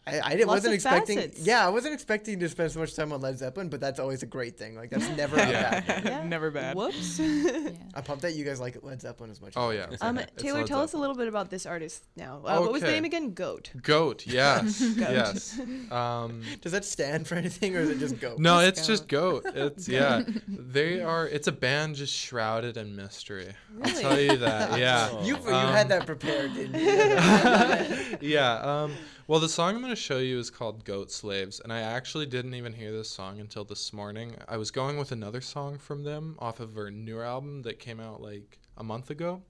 [0.05, 1.15] I, I didn't, wasn't expecting.
[1.17, 1.39] facets.
[1.45, 4.21] Yeah, I wasn't expecting to spend so much time on Led Zeppelin, but that's always
[4.21, 4.75] a great thing.
[4.75, 5.79] Like that's never Yeah.
[5.79, 6.03] bad.
[6.05, 6.23] Yeah.
[6.27, 6.75] never bad.
[6.75, 7.19] Woops.
[7.19, 7.69] Yeah.
[7.95, 9.53] I'm pumped that you guys like Led Zeppelin as much.
[9.55, 9.95] oh as yeah.
[10.07, 12.41] um, Taylor, Led tell us a little bit about this artist now.
[12.43, 13.33] Uh, What was the name again?
[13.33, 13.71] Goat.
[13.81, 14.25] Goat.
[14.33, 14.81] Yes.
[14.97, 15.59] yes.
[15.91, 18.35] Um, Does that stand for anything, or is it just go?
[18.37, 19.43] no, Just it's just goat.
[19.55, 20.23] It's yeah.
[20.47, 21.27] They are.
[21.27, 23.53] It's a band just shrouded in mystery.
[23.83, 24.77] I'll tell you that.
[24.79, 25.11] Yeah.
[25.21, 28.17] You you Um, had that prepared, didn't you?
[28.21, 28.53] yeah.
[28.83, 28.93] Um,
[29.27, 32.25] well, the song I'm going to show you is called Goat Slaves, and I actually
[32.25, 34.35] didn't even hear this song until this morning.
[34.49, 38.01] I was going with another song from them off of their newer album that came
[38.01, 39.41] out like a month ago.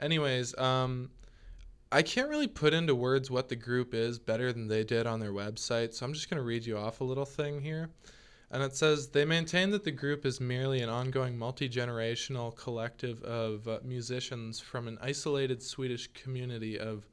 [0.00, 1.10] Anyways, um,
[1.92, 5.20] I can't really put into words what the group is better than they did on
[5.20, 7.90] their website, so I'm just going to read you off a little thing here.
[8.50, 13.22] And it says they maintain that the group is merely an ongoing multi generational collective
[13.22, 17.06] of uh, musicians from an isolated Swedish community of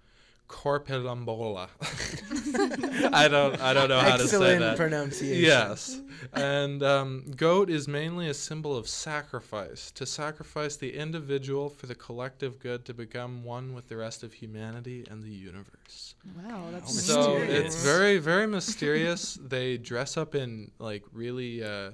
[0.50, 1.68] Korpilombolo.
[3.14, 4.78] I don't I don't know how to say Excellent that.
[4.78, 5.44] pronunciation.
[5.44, 6.00] Yes.
[6.34, 11.96] And um, goat is mainly a symbol of sacrifice, to sacrifice the individual for the
[11.96, 16.16] collective good to become one with the rest of humanity and the universe.
[16.38, 17.66] Wow, that's So Mysterious.
[17.76, 19.38] it's very, very mysterious.
[19.42, 21.92] they dress up in like really uh,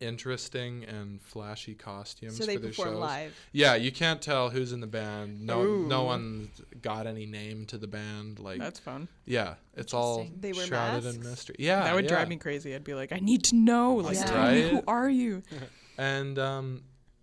[0.00, 2.98] interesting and flashy costumes so they for their perform shows.
[3.00, 3.36] live.
[3.52, 5.40] Yeah, you can't tell who's in the band.
[5.40, 6.06] No, no Ooh.
[6.06, 6.50] one
[6.82, 8.38] got any name to the band.
[8.38, 9.08] Like, That's fun.
[9.24, 11.56] yeah, it's all They wear shrouded in mystery.
[11.58, 12.10] Yeah, that would yeah.
[12.10, 12.74] drive me crazy.
[12.74, 13.94] I'd be like, I need to know.
[13.96, 14.24] Like, Yeah.
[14.24, 15.42] tell me who are you?
[15.98, 16.82] And um,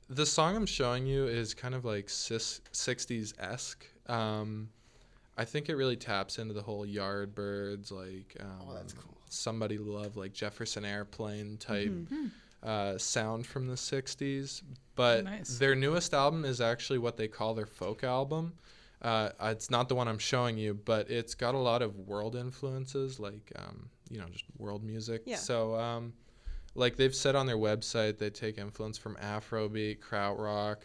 [0.09, 3.85] the song I'm showing you is kind of like cis- 60s esque.
[4.07, 4.69] Um,
[5.37, 9.15] I think it really taps into the whole Yardbirds, like um, Oh, that's cool.
[9.29, 12.27] somebody love like Jefferson Airplane type Mm-hmm.
[12.63, 14.61] Uh, sound from the 60s.
[14.95, 15.57] But Nice.
[15.57, 18.53] their newest album is actually what they call their folk album.
[19.01, 22.35] Uh, it's not the one I'm showing you, but it's got a lot of world
[22.35, 25.23] influences, like um, you know, just world music.
[25.25, 25.35] Yeah.
[25.35, 26.13] So, um,
[26.75, 30.77] like they've said on their website, they take influence from Afrobeat, krautrock,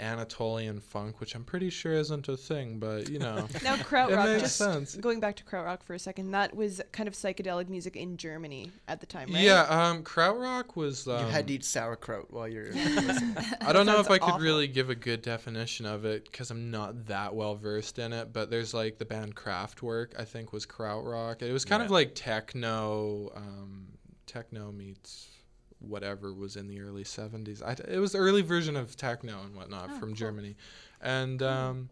[0.00, 4.24] Anatolian funk, which I'm pretty sure isn't a thing, but you know, Now, it krautrock.
[4.26, 4.94] makes Just sense.
[4.96, 8.70] going back to krautrock for a second, that was kind of psychedelic music in Germany
[8.88, 9.42] at the time, right?
[9.42, 11.06] Yeah, um, krautrock was.
[11.06, 12.68] Um, You had to eat sauerkraut while you're.
[13.60, 14.40] I don't know if sounds I could awful.
[14.40, 18.32] really give a good definition of it because I'm not that well versed in it.
[18.32, 21.42] But there's like the band Kraftwerk, I think was krautrock.
[21.42, 23.86] It was kind of like techno, um,
[24.26, 25.28] techno meets
[25.84, 27.62] whatever was in the early 70s.
[27.62, 30.16] I, it was the early version of techno and whatnot Oh, from cool.
[30.16, 30.56] Germany.
[31.00, 31.88] And um,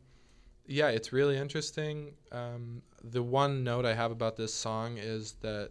[0.66, 2.12] yeah, it's really interesting.
[2.30, 5.70] Um, the one note I have about this song is that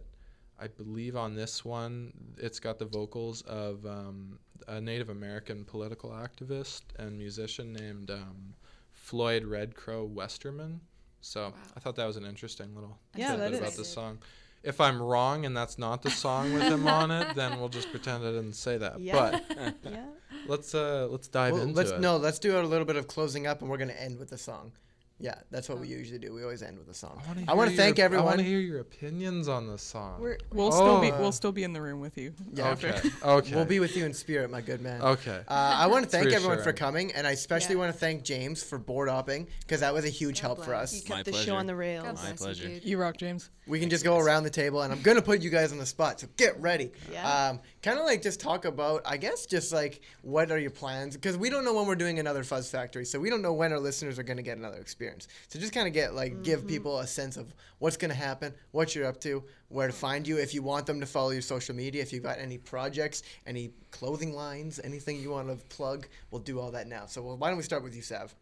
[0.60, 4.38] I believe on this one, it's got the vocals of um,
[4.68, 8.54] a Native American political activist and musician named um,
[8.92, 10.80] Floyd Red Crow Westerman.
[11.20, 13.76] So I thought that was an interesting little Yeah, tidbit about is.
[13.76, 14.18] the song.
[14.62, 17.90] If I'm wrong and that's not the song with him on it, then we'll just
[17.90, 19.00] pretend I didn't say that.
[19.00, 19.40] Yeah.
[19.52, 20.04] But yeah.
[20.46, 22.00] let's uh let's dive Well, into let's it.
[22.00, 24.38] no, let's do a little bit of closing up, and we're gonna end with the
[24.38, 24.72] song.
[25.22, 26.34] Yeah, that's what we usually do.
[26.34, 27.22] We always end with a song.
[27.46, 30.20] I want to thank your- I want to hear your opinions on the song.
[30.20, 31.20] We're We'll still be Oh.
[31.20, 32.34] we'll still be in the room with you.
[32.52, 32.70] Yeah.
[32.70, 32.88] after.
[32.88, 33.08] okay.
[33.24, 33.54] Okay.
[33.54, 35.00] We'll be with you in spirit, my good man.
[35.00, 35.42] okay.
[35.46, 37.82] Uh, I want to It's thank everyone for coming, and I especially Yeah.
[37.82, 40.74] want to thank James for board hopping because that was a huge God help for
[40.74, 40.92] us.
[40.92, 42.04] you kept My the show on the God rails.
[42.04, 42.36] My bless you,
[42.68, 42.68] pleasure.
[42.82, 43.50] You rock, James.
[43.68, 45.86] We can just go around the table, and I'm gonna put you guys on the
[45.86, 46.90] spot, so get ready.
[47.12, 47.50] Yeah.
[47.50, 51.14] Um, kind of like just talk about, I guess, just like what are your plans?
[51.14, 53.72] Because we don't know when we're doing another Fuzz Factory, so we don't know when
[53.72, 55.28] our listeners are gonna get another experience.
[55.48, 56.68] So just kind of get like give mm-hmm.
[56.68, 60.38] people a sense of what's gonna happen, what you're up to, where to find you.
[60.38, 63.72] If you want them to follow your social media, if you've got any projects, any
[63.90, 67.06] clothing lines, anything you want to plug, we'll do all that now.
[67.06, 68.34] So well, why don't we start with you, Sav?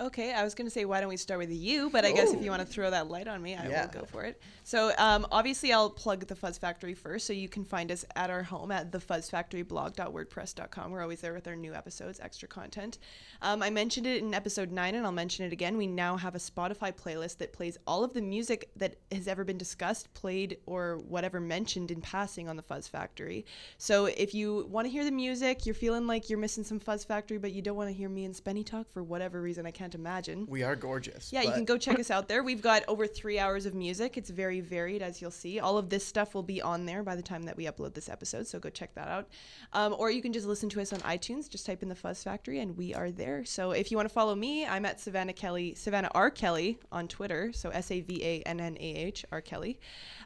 [0.00, 1.90] Okay, I was going to say, why don't we start with you?
[1.90, 3.84] But I guess if you want to throw that light on me, I Yeah.
[3.84, 4.40] will go for it.
[4.64, 7.26] So, um, obviously, I'll plug the Fuzz Factory first.
[7.26, 10.90] So, you can find us at our home at thefuzzfactoryblog.wordpress.com.
[10.90, 12.98] We're always there with our new episodes, extra content.
[13.42, 15.76] Um, I mentioned it in episode nine, and I'll mention it again.
[15.76, 19.44] We now have a Spotify playlist that plays all of the music that has ever
[19.44, 23.44] been discussed, played, or whatever mentioned in passing on the Fuzz Factory.
[23.76, 27.04] So, if you want to hear the music, you're feeling like you're missing some Fuzz
[27.04, 29.70] Factory, but you don't want to hear me and Spenny talk for whatever reason I
[29.70, 30.46] can't imagine.
[30.48, 31.32] We are gorgeous.
[31.32, 32.42] Yeah, you can go check us out there.
[32.42, 34.16] We've got over three hours of music.
[34.16, 35.58] It's very varied, as you'll see.
[35.60, 38.08] All of this stuff will be on there by the time that we upload this
[38.08, 39.28] episode, so go check that out.
[39.72, 41.48] Um, or you can just listen to us on iTunes.
[41.50, 43.44] Just type in the Fuzz Factory, and we are there.
[43.44, 47.08] So if you want to follow me, I'm at Savannah Kelly, Savannah R Kelly on
[47.08, 47.52] Twitter.
[47.52, 49.80] So S A V A N N A H R Kelly.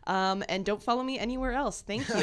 [0.07, 1.83] Um, and don't follow me anywhere else.
[1.83, 2.15] Thank you.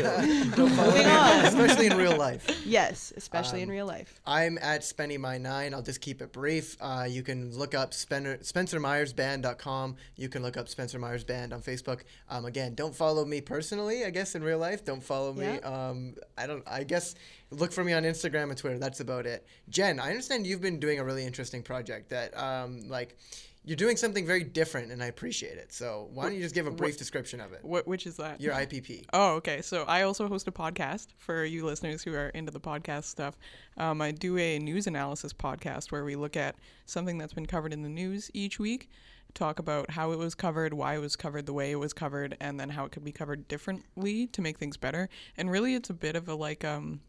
[0.58, 1.46] Moving on.
[1.46, 2.48] especially in real life.
[2.66, 4.22] Yes, especially in Um, real life.
[4.26, 5.74] I'm at Spenny My Nine.
[5.74, 6.78] I'll just keep it brief.
[6.80, 9.95] Uh, you can look up Spencer, SpencerMyersBand.com.
[10.16, 12.02] You can look up Spencer Myers Band on Facebook.
[12.30, 14.06] Um, again, don't follow me personally.
[14.06, 15.45] I guess in real life, don't follow me.
[15.45, 15.58] Yeah.
[15.90, 16.64] Um, I don't.
[16.68, 17.16] I guess
[17.52, 18.80] look for me on Instagram and Twitter.
[18.80, 19.45] That's about it.
[19.70, 23.18] Jen, I understand you've been doing a really interesting project that, um, like.
[23.65, 25.72] You're doing something very different, and I appreciate it.
[25.72, 27.64] So why don't you just give a brief description of it?
[27.64, 28.41] What which is that?
[28.41, 29.06] Your IPP.
[29.14, 29.61] Oh, okay.
[29.61, 33.38] So I also host a podcast for you listeners who are into the podcast stuff.
[33.77, 36.56] Um, I do a news analysis podcast where we look at
[36.88, 38.90] something that's been covered in the news each week,
[39.34, 42.35] talk about how it was covered, why it was covered the way it was covered,
[42.41, 45.07] and then how it could be covered differently to make things better.
[45.38, 46.99] And really, it's a bit of a like um,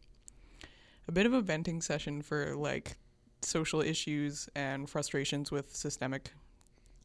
[1.05, 2.95] a bit of a venting session for like
[3.41, 6.31] social issues and frustrations with systemic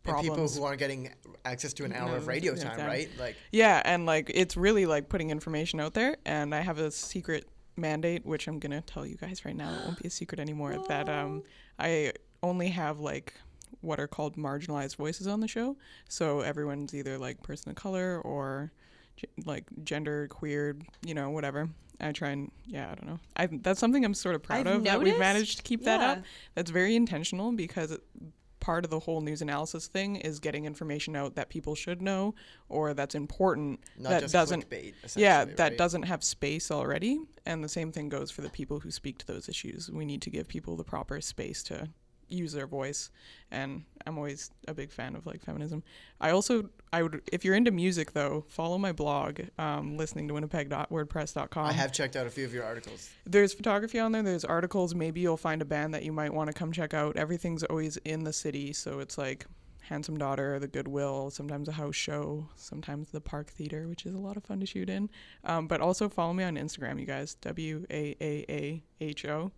[0.06, 1.10] And people who aren't getting
[1.44, 2.86] access to an hour No, of radio time, time.
[2.86, 3.09] right?
[3.18, 6.16] Like, Yeah, and like it's really like putting information out there.
[6.24, 7.47] And I have a secret
[7.77, 9.70] mandate, which I'm gonna tell you guys right now.
[9.72, 10.77] It won't be a secret anymore.
[10.89, 11.43] That um,
[11.78, 12.12] I
[12.43, 13.35] only have like
[13.82, 15.77] what are called marginalized voices on the show.
[16.09, 18.72] So everyone's either like person of color or
[19.16, 21.68] g- like gender queer, you know, whatever.
[22.01, 23.18] I try and yeah, I don't know.
[23.36, 26.01] I that's something I'm sort of proud I've of that we've managed to keep that
[26.01, 26.22] up.
[26.55, 28.01] That's very intentional because it,
[28.61, 32.35] part of the whole news analysis thing is getting information out that people should know
[32.69, 34.65] or that's important not that doesn't
[35.16, 35.78] yeah that right?
[35.78, 39.27] doesn't have space already and the same thing goes for the people who speak to
[39.27, 41.89] those issues we need to give people the proper space to
[42.31, 43.11] use their voice
[43.51, 45.82] and i'm always a big fan of like feminism.
[46.20, 50.35] I also i would if you're into music though follow my blog um, listening to
[50.35, 53.11] winnipeg.wordpress.com I have checked out a few of your articles.
[53.27, 56.48] there's photography on there there's articles maybe you'll find a band that you might want
[56.48, 57.16] to come check out.
[57.16, 59.47] Everything's always in the city so it's like
[59.82, 64.19] handsome daughter the goodwill sometimes a house show sometimes the park theater which is a
[64.19, 65.11] lot of fun to shoot in.
[65.44, 69.51] Um, but also follow me on instagram you guys w-a-a-a-h-o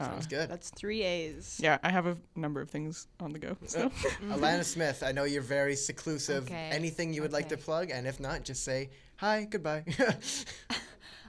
[0.00, 0.48] uh, Sounds good.
[0.48, 1.58] That's three A's.
[1.62, 3.88] yeah i have a number of things on the go so
[4.30, 6.44] Alana Smith, I know you're very seclusive.
[6.44, 7.90] Okay, Anything you would like to plug?
[7.90, 9.84] And if not, just say hi, goodbye.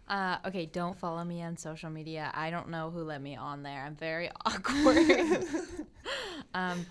[0.10, 2.32] Uh, okay, don't follow me on social media.
[2.34, 3.84] I don't know who let me on there.
[3.86, 5.46] I'm very awkward.
[6.56, 6.84] um,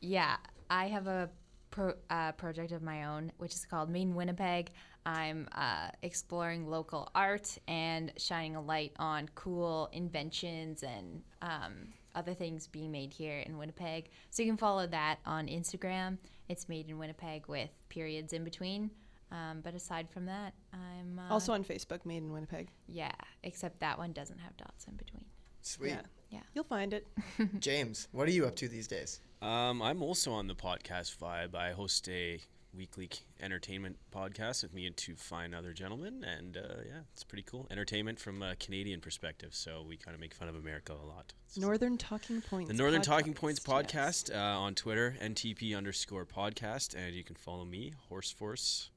[0.00, 0.34] yeah,
[0.68, 1.30] I have a
[1.70, 4.70] pro- uh, project of my own, which is called Made in Winnipeg.
[5.06, 12.34] I'm uh, exploring local art and shining a light on cool inventions and um, other
[12.34, 14.10] things being made here in Winnipeg.
[14.30, 16.18] So you can follow that on Instagram.
[16.48, 18.90] It's made in Winnipeg with periods in between.
[19.30, 22.68] Um, but aside from that, I'm uh, Also on Facebook, Made in Winnipeg.
[22.86, 23.12] yeah,
[23.42, 25.24] except that one doesn't have dots in between.
[25.60, 25.90] Sweet.
[25.90, 26.00] Yeah.
[26.30, 26.40] Yeah.
[26.54, 27.06] You'll find it.
[27.60, 29.20] James, what are you up to these days?
[29.42, 31.54] Um, I'm also on the podcast vibe.
[31.54, 32.40] I host a
[32.78, 33.10] weekly
[33.42, 36.24] entertainment podcast with me and two fine other gentlemen.
[36.24, 37.66] And uh, yeah, it's pretty cool.
[37.70, 39.50] Entertainment from a Canadian perspective.
[39.52, 41.34] So we kind of make fun of America a lot.
[41.56, 42.70] Northern Talking Points.
[42.70, 44.30] The Northern Talking Points podcast, yes.
[44.30, 48.90] uh, on Twitter, NTP underscore podcast, and you can follow me, Horse Force,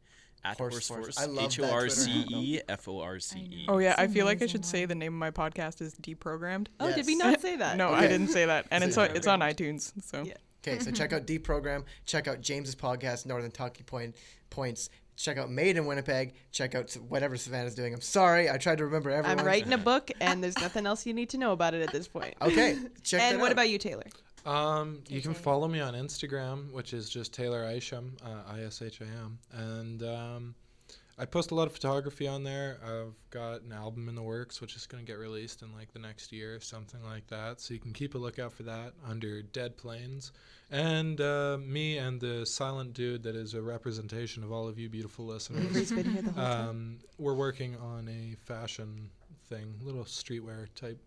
[0.43, 1.05] at Horse Horse Force.
[1.05, 2.43] Force, I love H that O R Twitter C handle.
[2.43, 3.65] E F O R C E.
[3.67, 6.67] Oh yeah, I feel like I should say the name of my podcast is Deprogrammed.
[6.79, 7.77] Oh, did we not say that?
[7.77, 9.91] No, I didn't say that, and it's on, it's on iTunes.
[10.03, 10.33] So Yeah.
[10.65, 11.83] Okay, so check out Deprogram.
[12.05, 14.15] Check out James's podcast, Northern Talking Point
[14.49, 14.89] Points.
[15.17, 16.33] Check out Made in Winnipeg.
[16.51, 17.93] Check out whatever Savannah's doing.
[17.93, 19.39] I'm sorry, I tried to remember everyone.
[19.39, 21.91] I'm writing a book, and there's nothing else you need to know about it at
[21.91, 22.35] this point.
[22.41, 23.53] Okay, check and that what out.
[23.53, 24.05] about you, Taylor?
[24.45, 28.81] Um, you can follow me on Instagram, which is just Taylor Isham, uh, I S
[28.81, 30.55] H A M, and um,
[31.22, 32.80] I post a lot of photography on there.
[32.84, 35.93] I've got an album in the works, which is going to get released in like
[35.93, 37.61] the next year, or something like that.
[37.61, 40.31] So you can keep a lookout for that under Dead Planes.
[40.72, 44.89] and uh, me and the silent dude that is a representation of all of you
[44.89, 45.76] beautiful listeners.
[45.76, 46.69] He's been here the whole time.
[46.69, 49.11] Um, we're working on a fashion
[49.48, 50.98] thing, little streetwear type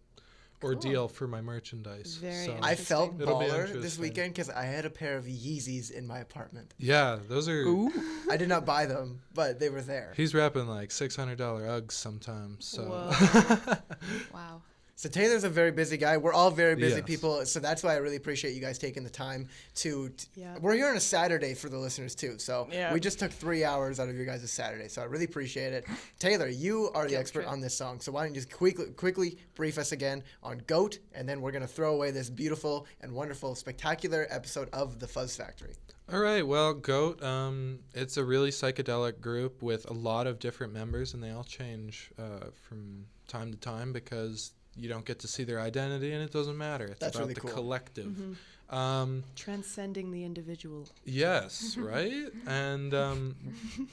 [0.65, 2.19] ordeal for my merchandise.
[2.21, 3.37] Very so, I felt Interesting.
[3.37, 6.75] It'll be baller this weekend because I had a pair of Yeezys in my apartment.
[6.79, 7.63] yeah, those are.
[7.63, 7.93] ooh,
[8.31, 10.13] I did not buy them, but they were there.
[10.17, 12.65] He's rapping like six hundred dollar Uggs sometimes.
[12.67, 12.83] So
[14.33, 14.63] Wow.
[14.97, 16.17] So Taylor's a very busy guy.
[16.17, 17.05] We're all very busy Yes.
[17.05, 17.45] people.
[17.47, 20.09] So that's why I really appreciate you guys taking the time to.
[20.11, 20.57] t- Yeah.
[20.59, 22.39] We're here on a Saturday for the listeners too.
[22.39, 22.93] So Yeah.
[22.93, 24.87] we just took three hours out of your guys' Saturday.
[24.89, 25.85] So I really appreciate it.
[26.21, 27.53] Taylor, you are the Guilt expert trip.
[27.53, 28.01] on this song.
[28.01, 31.53] So why don't you just quickly quickly brief us again on Goat, and then we're
[31.53, 35.75] gonna throw away this beautiful and wonderful, spectacular episode of the Fuzz Factory.
[36.13, 37.21] all right, well, Goat.
[37.23, 41.45] Um, it's a really psychedelic group with a lot of different members, and they all
[41.45, 46.23] change uh, from time to time because you don't get to see their identity, and
[46.23, 46.87] it doesn't matter.
[46.87, 47.51] It's That's about really the cool.
[47.51, 48.07] collective.
[48.07, 48.75] Mm-hmm.
[48.75, 50.89] Um, Transcending the individual.
[51.05, 52.29] Yes, right?
[52.47, 53.37] and um,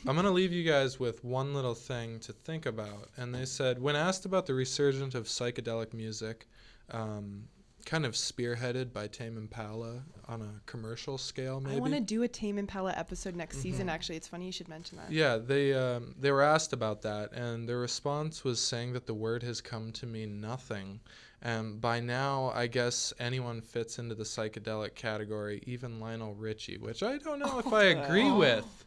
[0.08, 3.10] I'm going to leave you guys with one little thing to think about.
[3.18, 6.48] And they said, when asked about the resurgence of psychedelic music,
[6.90, 7.44] um,
[7.86, 11.76] kind of spearheaded by Tame Impala on a commercial scale, maybe.
[11.76, 13.90] I want to do a Tame Impala episode next season.
[13.90, 15.12] Actually, it's funny you should mention that.
[15.12, 19.14] Yeah, they um, they were asked about that, and their response was saying that the
[19.14, 21.00] word has come to mean nothing.
[21.42, 27.02] And by now, I guess anyone fits into the psychedelic category, even Lionel Richie, which
[27.02, 28.86] I don't know if I agree with.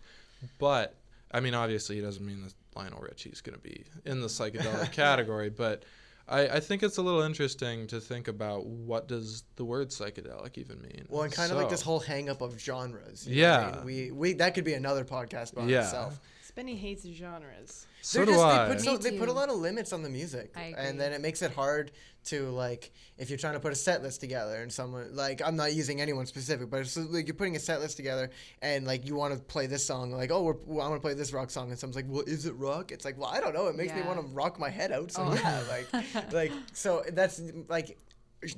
[0.58, 0.94] But
[1.32, 4.28] I mean, obviously, he doesn't mean that Lionel Richie is going to be in the
[4.28, 5.84] psychedelic category, but.
[6.26, 10.56] I, I think it's a little interesting to think about what does the word psychedelic
[10.56, 11.04] even mean.
[11.08, 13.26] Well, and kind of like this whole hang up of genres.
[13.28, 13.76] you know I Yeah.
[13.76, 13.84] mean?
[13.84, 15.82] We we that could be another podcast by Yeah.
[15.82, 16.18] itself.
[16.50, 17.86] Spenny hates genres.
[18.04, 18.68] So They're do just, I.
[18.68, 21.14] They put, so, they put a lot of limits on the music, I and then
[21.14, 21.90] it makes it hard
[22.24, 25.56] to like if you're trying to put a set list together and someone like I'm
[25.56, 29.06] not using anyone specific, but it's like you're putting a set list together and like
[29.06, 31.32] you want to play this song, like oh we're, well, I want to play this
[31.32, 32.92] rock song, and someone's like, well is it rock?
[32.92, 35.10] It's like well I don't know, it makes me want to rock my head out,
[35.10, 35.34] so Oh.
[35.34, 37.96] yeah, like like so that's like.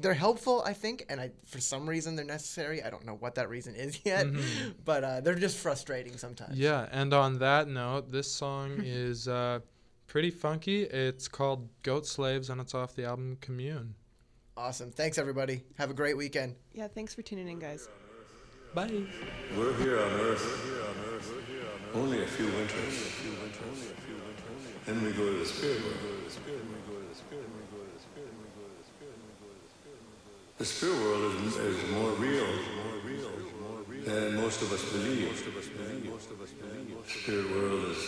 [0.00, 2.82] They're helpful, I think, and I for some reason they're necessary.
[2.82, 4.26] I don't know what that reason is yet,
[4.84, 6.58] but uh, they're just frustrating sometimes.
[6.58, 9.60] Yeah, and on that note, this song is uh,
[10.06, 10.82] pretty funky.
[10.82, 13.94] It's called Goat Slaves, and it's off the album Commune.
[14.56, 14.90] Awesome.
[14.90, 15.62] Thanks everybody.
[15.76, 16.56] Have a great weekend.
[16.72, 17.88] Yeah, thanks for tuning in, guys.
[18.74, 18.90] Bye.
[19.56, 20.44] We're here on Earth.
[21.94, 23.12] Only a few winters.
[24.86, 25.96] Then we go to the spirit world.
[30.58, 32.46] The spirit world is, is more real
[34.06, 35.36] than most of us believe.
[37.06, 37.98] Spirit world is,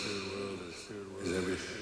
[1.21, 1.78] is everything.